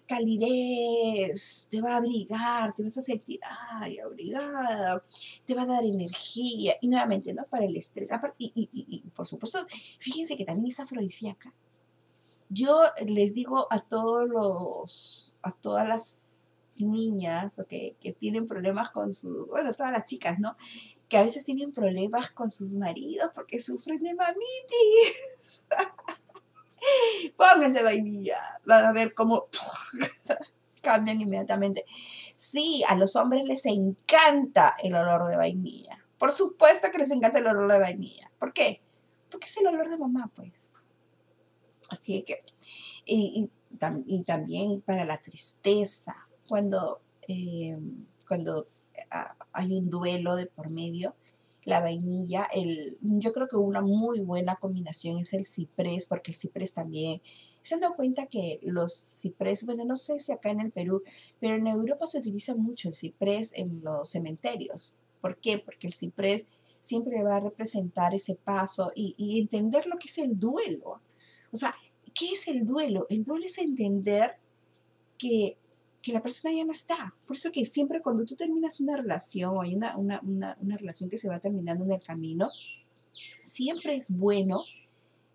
calidez, 0.08 1.68
te 1.70 1.82
va 1.82 1.94
a 1.94 1.98
abrigar, 1.98 2.74
te 2.74 2.84
vas 2.84 2.98
a 2.98 3.02
sentir, 3.02 3.40
ay, 3.44 4.00
abrigada, 4.00 5.04
te 5.46 5.54
va 5.54 5.64
a 5.64 5.68
dar 5.68 5.86
energía. 5.86 6.76
Y 6.82 6.88
nuevamente, 6.88 7.34
¿no? 7.34 7.44
Para 7.46 7.66
el 7.66 7.76
estrés. 7.78 8.10
Y, 8.38 8.70
y, 8.74 9.00
por 9.12 9.28
supuesto, 9.28 9.66
fíjense 10.00 10.36
que 10.36 10.46
también 10.46 10.72
es 10.72 10.80
afrodisíaca. 10.80 11.54
Yo 12.50 12.82
les 13.06 13.34
digo 13.34 13.68
a 13.70 13.82
todos 13.82 14.28
los, 14.28 15.38
a 15.42 15.52
todas 15.52 15.88
las 15.88 16.58
niñas, 16.78 17.60
que 17.68 18.16
tienen 18.20 18.48
problemas 18.48 18.92
con 18.92 19.12
su, 19.12 19.48
bueno, 19.48 19.74
todas 19.74 19.92
las 19.92 20.06
chicas, 20.06 20.40
¿no? 20.40 20.56
Que 21.10 21.18
a 21.18 21.24
veces 21.24 21.46
tienen 21.46 21.72
problemas 21.72 22.32
con 22.32 22.50
sus 22.50 22.76
maridos 22.76 23.32
porque 23.34 23.60
sufren 23.60 24.02
de 24.02 24.14
mamitis. 24.14 25.66
Pónganse 27.36 27.84
vainilla, 27.84 28.38
van 28.66 28.86
a 28.86 28.92
ver 28.92 29.14
cómo 29.14 29.48
cambian 30.82 31.22
inmediatamente. 31.22 31.86
Sí, 32.36 32.84
a 32.88 32.96
los 32.96 33.16
hombres 33.16 33.44
les 33.46 33.66
encanta 33.66 34.76
el 34.82 34.96
olor 34.96 35.28
de 35.28 35.38
vainilla. 35.38 36.04
Por 36.18 36.32
supuesto 36.32 36.90
que 36.92 36.98
les 37.00 37.12
encanta 37.12 37.40
el 37.40 37.48
olor 37.48 37.72
de 37.72 37.80
vainilla. 37.80 38.32
¿Por 38.40 38.54
qué? 38.54 38.82
Porque 39.30 39.48
es 39.48 39.58
el 39.58 39.68
olor 39.68 39.90
de 39.90 39.98
mamá, 39.98 40.32
pues. 40.36 40.72
Así 41.90 42.24
que, 42.24 42.44
y, 43.06 43.50
también 44.26 44.82
para 44.82 45.06
la 45.06 45.22
tristeza, 45.22 46.16
cuando, 46.48 47.02
eh, 47.28 47.78
cuando 48.28 48.68
ah, 49.12 49.36
hay 49.52 49.78
un 49.78 49.90
duelo 49.90 50.36
de 50.36 50.48
por 50.48 50.70
medio, 50.70 51.16
la 51.68 51.82
vainilla, 51.82 52.48
el, 52.54 52.98
yo 53.02 53.34
creo 53.34 53.50
que 53.50 53.58
una 53.58 53.82
muy 53.82 54.22
buena 54.22 54.56
combinación 54.56 55.20
es 55.20 55.34
el 55.34 55.44
ciprés, 55.44 56.06
porque 56.06 56.32
el 56.32 56.38
ciprés 56.38 56.72
también, 56.72 57.22
se 57.62 57.76
han 57.76 57.82
dado 57.82 57.98
cuenta 57.98 58.28
que 58.28 58.62
los 58.64 58.94
ciprés, 58.94 59.66
bueno, 59.66 59.84
no 59.84 59.98
sé 59.98 60.18
si 60.22 60.32
acá 60.32 60.50
en 60.50 60.62
el 60.62 60.72
Perú, 60.72 61.04
pero 61.42 61.58
en 61.58 61.68
Europa 61.68 62.08
se 62.08 62.20
utiliza 62.20 62.56
mucho 62.56 62.88
el 62.88 62.94
ciprés 62.94 63.52
en 63.54 63.82
los 63.84 64.10
cementerios. 64.10 64.96
¿Por 65.20 65.42
qué? 65.42 65.58
Porque 65.58 65.88
el 65.88 65.94
ciprés 65.94 66.48
siempre 66.80 67.22
va 67.22 67.36
a 67.36 67.42
representar 67.42 68.16
ese 68.16 68.36
paso 68.36 68.94
y, 68.96 69.14
y 69.18 69.42
entender 69.42 69.88
lo 69.88 69.98
que 69.98 70.08
es 70.08 70.20
el 70.20 70.40
duelo. 70.40 71.02
O 71.52 71.58
sea, 71.58 71.76
¿qué 72.14 72.32
es 72.32 72.48
el 72.48 72.66
duelo? 72.66 73.08
El 73.10 73.26
duelo 73.26 73.46
es 73.46 73.58
entender 73.58 74.38
que 75.18 75.58
que 76.02 76.14
la 76.14 76.22
persona 76.22 76.54
ya 76.54 76.64
no 76.64 76.72
está. 76.72 77.14
Por 77.26 77.36
eso 77.36 77.52
que 77.52 77.66
siempre 77.66 78.02
cuando 78.02 78.26
tú 78.26 78.36
terminas 78.36 78.80
una 78.80 78.98
relación 78.98 79.56
o 79.56 79.62
hay 79.62 79.76
una, 79.76 79.98
una, 79.98 80.22
una, 80.22 80.78
relación 80.78 81.10
que 81.10 81.18
se 81.18 81.30
va 81.30 81.40
terminando 81.40 81.84
en 81.86 81.92
el 81.92 82.02
camino, 82.02 82.50
siempre 83.46 83.96
es 83.96 84.10
bueno 84.10 84.64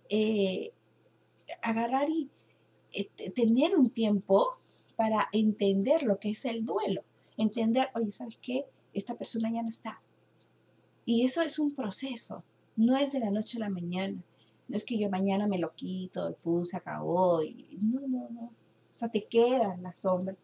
eh, 0.08 0.72
agarrar 1.62 2.08
y 2.08 2.30
eh, 2.92 3.08
tener 3.34 3.76
un 3.76 3.90
tiempo 3.90 4.56
para 4.96 5.28
entender 5.32 6.02
lo 6.02 6.18
que 6.18 6.30
es 6.30 6.44
el 6.44 6.64
duelo. 6.64 7.02
Entender, 7.36 7.88
oye, 7.94 8.10
¿sabes 8.10 8.38
qué? 8.40 8.66
Esta 8.92 9.14
persona 9.14 9.50
ya 9.50 9.62
no 9.62 9.68
está. 9.68 10.00
Y 11.04 11.24
eso 11.24 11.40
es 11.42 11.58
un 11.58 11.74
proceso, 11.74 12.44
no 12.76 12.96
es 12.96 13.12
de 13.12 13.20
la 13.20 13.30
noche 13.30 13.58
a 13.58 13.60
la 13.60 13.70
mañana. 13.70 14.22
No 14.68 14.76
es 14.76 14.84
que 14.84 14.98
yo 14.98 15.10
mañana 15.10 15.46
me 15.46 15.58
lo 15.58 15.74
quito, 15.74 16.28
el 16.28 16.34
puse, 16.34 16.76
acabó. 16.76 17.42
Y, 17.42 17.78
no, 17.80 18.00
no, 18.06 18.28
no. 18.30 18.44
O 18.44 18.94
sea, 18.94 19.08
te 19.08 19.24
queda 19.24 19.76
la 19.78 19.92
sombra. 19.92 20.36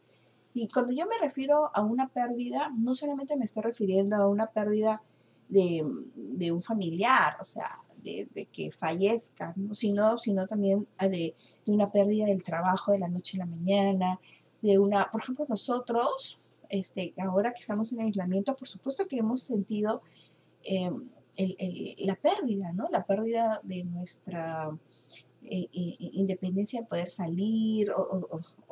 Y 0.55 0.69
cuando 0.69 0.93
yo 0.93 1.07
me 1.07 1.19
refiero 1.21 1.71
a 1.75 1.83
una 1.83 2.09
pérdida, 2.09 2.71
no 2.77 2.95
solamente 2.95 3.37
me 3.37 3.45
estoy 3.45 3.63
refiriendo 3.63 4.17
a 4.17 4.27
una 4.27 4.47
pérdida 4.47 5.03
de, 5.49 5.83
un 6.53 6.63
familiar, 6.63 7.37
o 7.41 7.45
sea, 7.45 7.79
de, 8.03 8.49
que 8.53 8.71
fallezca, 8.73 9.55
sino, 9.73 10.19
sino 10.19 10.47
también 10.47 10.87
de, 11.01 11.35
una 11.67 11.91
pérdida 11.91 12.27
del 12.27 12.43
trabajo 12.43 12.93
de 12.93 12.99
la 12.99 13.09
noche 13.09 13.37
a 13.37 13.41
la 13.41 13.47
mañana, 13.47 14.21
de 14.63 14.79
una, 14.79 15.11
por 15.11 15.23
ejemplo, 15.23 15.47
nosotros, 15.49 16.39
este, 16.69 17.15
ahora 17.19 17.53
que 17.53 17.61
estamos 17.61 17.93
en 17.93 18.01
aislamiento, 18.01 18.57
por 18.57 18.69
supuesto 18.69 19.07
que 19.07 19.19
hemos 19.19 19.43
sentido 19.43 20.03
em, 20.65 21.09
la 21.99 22.17
pérdida, 22.17 22.73
¿no? 22.73 22.89
La 22.91 23.05
pérdida 23.05 23.61
de 23.63 23.85
nuestra 23.85 24.77
eh, 25.51 25.69
eh, 25.73 25.97
independencia 25.99 26.81
de 26.81 26.87
poder 26.87 27.11
salir 27.11 27.93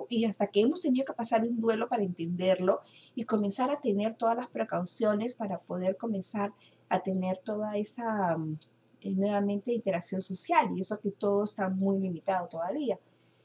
y 0.08 0.24
hasta 0.24 0.46
que 0.48 0.60
hemos 0.60 0.80
tenido 0.80 1.04
que 1.04 1.12
pasar 1.12 1.42
un 1.42 1.60
duelo 1.60 1.88
para 1.88 2.02
entenderlo 2.02 2.80
y 3.14 3.24
comenzar 3.24 3.70
a 3.70 3.80
tener 3.80 4.16
todas 4.16 4.36
las 4.36 4.48
precauciones 4.48 5.34
para 5.34 5.58
poder 5.58 5.96
comenzar 5.96 6.52
a 6.88 7.00
tener 7.00 7.38
toda 7.38 7.76
esa 7.76 8.36
mm, 8.36 8.58
eh, 9.02 9.10
nuevamente 9.14 9.72
interacción 9.72 10.20
social 10.20 10.68
y 10.72 10.80
eso 10.80 11.00
que 11.00 11.10
todo 11.10 11.44
está 11.44 11.68
muy 11.68 11.98
limitado 11.98 12.48
todavía. 12.48 12.98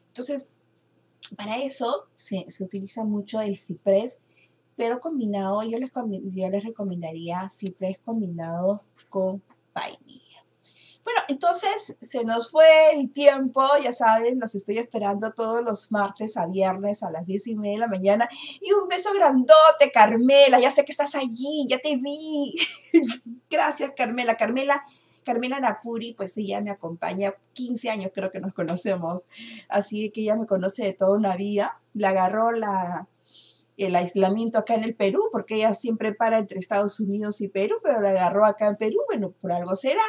Entonces, 0.08 0.50
para 1.36 1.58
eso 1.58 2.08
se, 2.14 2.46
utiliza 2.60 3.04
mucho 3.04 3.42
el 3.42 3.58
ciprés, 3.58 4.20
pero 4.76 5.00
combinado, 5.00 5.64
yo 5.64 5.80
les, 5.80 5.92
yo 5.92 6.50
les 6.50 6.64
recomendaría 6.64 7.50
ciprés 7.50 8.00
combinado 8.00 8.84
con 9.10 9.42
vainilla. 9.74 10.21
Bueno, 11.04 11.22
entonces 11.28 11.98
se 12.02 12.24
nos 12.24 12.52
fue 12.52 12.94
el 12.94 13.12
tiempo, 13.12 13.62
ya 13.84 13.92
saben, 13.92 14.40
los 14.40 14.54
estoy 14.54 14.78
esperando 14.78 15.32
todos 15.32 15.64
los 15.64 15.92
martes 15.92 16.38
a 16.38 16.46
viernes 16.46 17.02
a 17.02 17.10
las 17.10 17.26
10 17.26 17.48
y 17.48 17.56
media 17.56 17.74
de 17.74 17.80
la 17.80 17.88
mañana. 17.88 18.30
Y 18.60 18.72
un 18.74 18.88
beso 18.88 19.12
grandote, 19.14 19.92
Carmela, 19.92 20.60
ya 20.60 20.70
sé 20.70 20.86
que 20.86 20.92
estás 20.92 21.16
allí, 21.16 21.66
ya 21.68 21.80
te 21.80 21.98
vi. 21.98 22.56
Gracias, 23.50 23.94
Carmela. 23.98 24.38
Carmela, 24.38 24.84
Carmela 25.24 25.60
Napuri, 25.60 26.14
pues 26.14 26.38
ella 26.38 26.62
me 26.62 26.72
acompaña 26.72 27.34
15 27.54 27.90
años, 27.90 28.12
creo 28.14 28.32
que 28.32 28.40
nos 28.40 28.54
conocemos. 28.54 29.28
Así 29.70 30.12
que 30.12 30.22
ella 30.22 30.36
me 30.36 30.46
conoce 30.46 30.84
de 30.84 30.94
toda 30.94 31.18
una 31.18 31.36
vida. 31.36 31.80
Le 31.94 32.06
agarró 32.06 32.52
la, 32.52 33.08
el 33.88 33.96
aislamiento 33.96 34.60
acá 34.60 34.76
en 34.76 34.84
el 34.84 34.96
Perú, 34.96 35.30
porque 35.32 35.56
ella 35.56 35.74
siempre 35.74 36.14
para 36.14 36.40
entre 36.40 36.60
Estados 36.60 37.00
Unidos 37.00 37.42
y 37.42 37.48
Perú, 37.48 37.76
pero 37.84 38.02
la 38.02 38.12
agarró 38.12 38.46
acá 38.46 38.68
en 38.68 38.78
Perú, 38.78 39.00
bueno, 39.08 39.32
por 39.42 39.52
algo 39.52 39.76
será. 39.76 40.02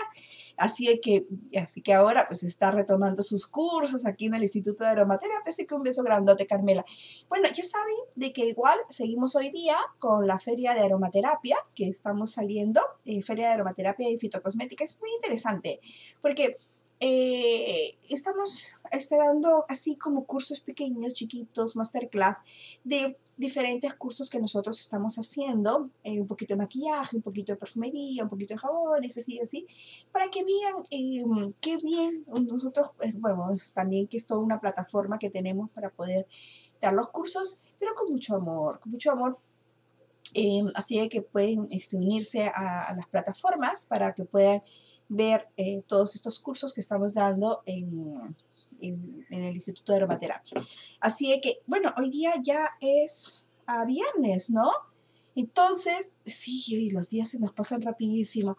Así 0.57 1.01
que, 1.01 1.27
así 1.61 1.83
que 1.83 1.95
ahora 1.95 2.27
pues 2.29 2.43
está 2.43 2.71
retomando 2.71 3.23
sus 3.23 3.47
cursos 3.47 4.07
aquí 4.07 4.27
en 4.27 4.35
el 4.35 4.43
Instituto 4.43 4.85
de 4.85 4.91
Aromaterapia, 4.91 5.49
así 5.49 5.67
que 5.67 5.75
un 5.75 5.83
beso 5.83 6.03
grandote, 6.03 6.47
Carmela. 6.47 6.85
Bueno, 7.29 7.49
ya 7.53 7.65
saben 7.65 7.95
de 8.15 8.33
que 8.33 8.47
igual 8.47 8.79
seguimos 8.89 9.35
hoy 9.35 9.51
día 9.51 9.77
con 9.99 10.27
la 10.27 10.39
Feria 10.39 10.75
de 10.75 10.81
Aromaterapia 10.81 11.57
que 11.75 11.89
estamos 11.89 12.33
saliendo, 12.33 12.81
eh, 13.05 13.23
Feria 13.23 13.49
de 13.49 13.55
Aromaterapia 13.55 14.09
y 14.11 14.19
Fitocosmética, 14.19 14.85
es 14.85 15.01
muy 15.01 15.11
interesante 15.15 15.81
porque 16.21 16.57
eh, 17.05 17.99
estamos 18.09 18.77
dando 19.11 19.65
así 19.69 19.97
como 19.97 20.25
cursos 20.25 20.61
pequeños, 20.61 21.15
chiquitos, 21.15 21.75
masterclass 21.75 22.38
de 22.85 23.19
diferentes 23.37 23.93
cursos 23.95 24.31
que 24.31 24.38
nosotros 24.38 24.79
estamos 24.79 25.17
haciendo, 25.17 25.91
eh, 26.05 26.21
un 26.21 26.29
poquito 26.29 26.55
de 26.55 26.59
maquillaje, 26.59 27.17
un 27.17 27.23
poquito 27.23 27.53
de 27.53 27.59
perfumería, 27.59 28.23
un 28.23 28.29
poquito 28.29 28.55
de 28.55 28.59
jabones, 28.59 29.19
así, 29.19 29.41
así, 29.41 29.67
para 30.12 30.29
que 30.31 30.45
vean 30.45 30.75
eh, 30.91 31.53
qué 31.61 31.77
bien 31.79 32.25
nosotros, 32.29 32.93
eh, 33.01 33.12
bueno, 33.17 33.51
también 33.75 34.07
que 34.07 34.19
es 34.19 34.27
toda 34.27 34.41
una 34.41 34.61
plataforma 34.61 35.19
que 35.19 35.29
tenemos 35.29 35.71
para 35.71 35.91
poder 35.91 36.29
dar 36.81 36.93
los 36.93 37.09
cursos, 37.09 37.59
pero 37.81 37.95
con 37.97 38.12
mucho 38.12 38.37
amor, 38.37 38.79
con 38.79 38.93
mucho 38.93 39.11
amor. 39.11 39.38
así 40.75 41.09
que 41.09 41.23
pueden 41.23 41.67
este, 41.71 41.97
unirse 41.97 42.47
a, 42.47 42.95
las 42.95 43.09
plataformas 43.09 43.87
para 43.87 44.15
que 44.15 44.25
puedan 44.25 44.62
ver 45.12 45.48
todos 45.87 46.14
estos 46.14 46.38
cursos 46.38 46.72
que 46.72 46.81
estamos 46.81 47.14
dando 47.14 47.62
en, 47.66 48.35
en, 48.81 49.27
el 49.31 49.55
Instituto 49.55 49.92
de 49.92 49.98
Aromaterapia. 49.98 50.66
Así 51.01 51.38
que, 51.42 51.61
bueno, 51.66 51.92
hoy 51.96 52.11
día 52.11 52.35
ya 52.42 52.70
es 52.81 53.46
a 53.66 53.85
viernes, 53.85 54.51
¿no? 54.51 54.70
Entonces, 55.35 56.14
sí, 56.27 56.90
los 56.90 57.09
días 57.11 57.31
se 57.31 57.38
nos 57.38 57.53
pasan 57.53 57.83
rapidísimo. 57.83 58.57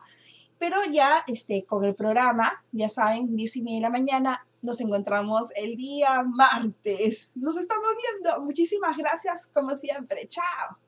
Pero 0.58 0.78
ya 0.92 1.24
este, 1.28 1.66
con 1.66 1.84
el 1.84 1.96
programa, 1.96 2.64
ya 2.72 2.90
saben, 2.90 3.36
10 3.36 3.58
y 3.58 3.62
media 3.64 3.78
de 3.78 3.82
la 3.82 3.90
mañana, 3.90 4.48
nos 4.62 4.80
encontramos 4.80 5.50
el 5.56 5.76
día 5.76 6.24
martes. 6.24 7.32
Nos 7.36 7.58
estamos 7.58 7.90
viendo. 8.02 8.46
Muchísimas 8.46 8.96
gracias, 8.98 9.48
como 9.48 9.76
siempre. 9.76 10.28
Chao. 10.28 10.83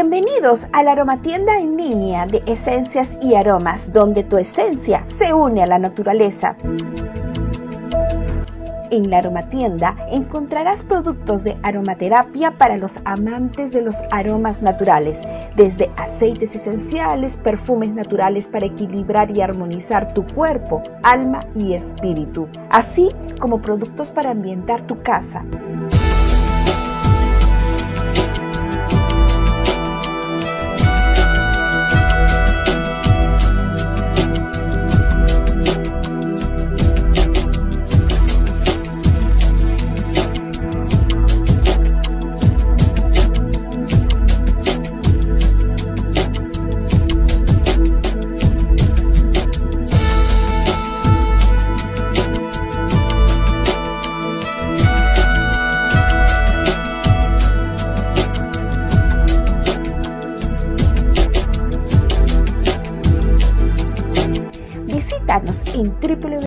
Bienvenidos 0.00 0.66
a 0.72 0.82
la 0.82 0.92
aromatienda 0.92 1.58
en 1.58 1.76
línea 1.76 2.24
de 2.24 2.42
esencias 2.46 3.18
y 3.20 3.34
aromas, 3.34 3.92
donde 3.92 4.24
tu 4.24 4.38
esencia 4.38 5.04
se 5.06 5.34
une 5.34 5.62
a 5.62 5.66
la 5.66 5.78
naturaleza. 5.78 6.56
En 8.90 9.10
la 9.10 9.18
aromatienda 9.18 9.94
encontrarás 10.10 10.82
productos 10.84 11.44
de 11.44 11.58
aromaterapia 11.62 12.56
para 12.56 12.78
los 12.78 12.94
amantes 13.04 13.72
de 13.72 13.82
los 13.82 13.96
aromas 14.10 14.62
naturales, 14.62 15.20
desde 15.54 15.90
aceites 15.98 16.54
esenciales, 16.54 17.36
perfumes 17.36 17.90
naturales 17.90 18.46
para 18.46 18.64
equilibrar 18.64 19.30
y 19.30 19.42
armonizar 19.42 20.14
tu 20.14 20.26
cuerpo, 20.28 20.82
alma 21.02 21.40
y 21.54 21.74
espíritu, 21.74 22.48
así 22.70 23.10
como 23.38 23.60
productos 23.60 24.10
para 24.10 24.30
ambientar 24.30 24.80
tu 24.80 25.02
casa. 25.02 25.44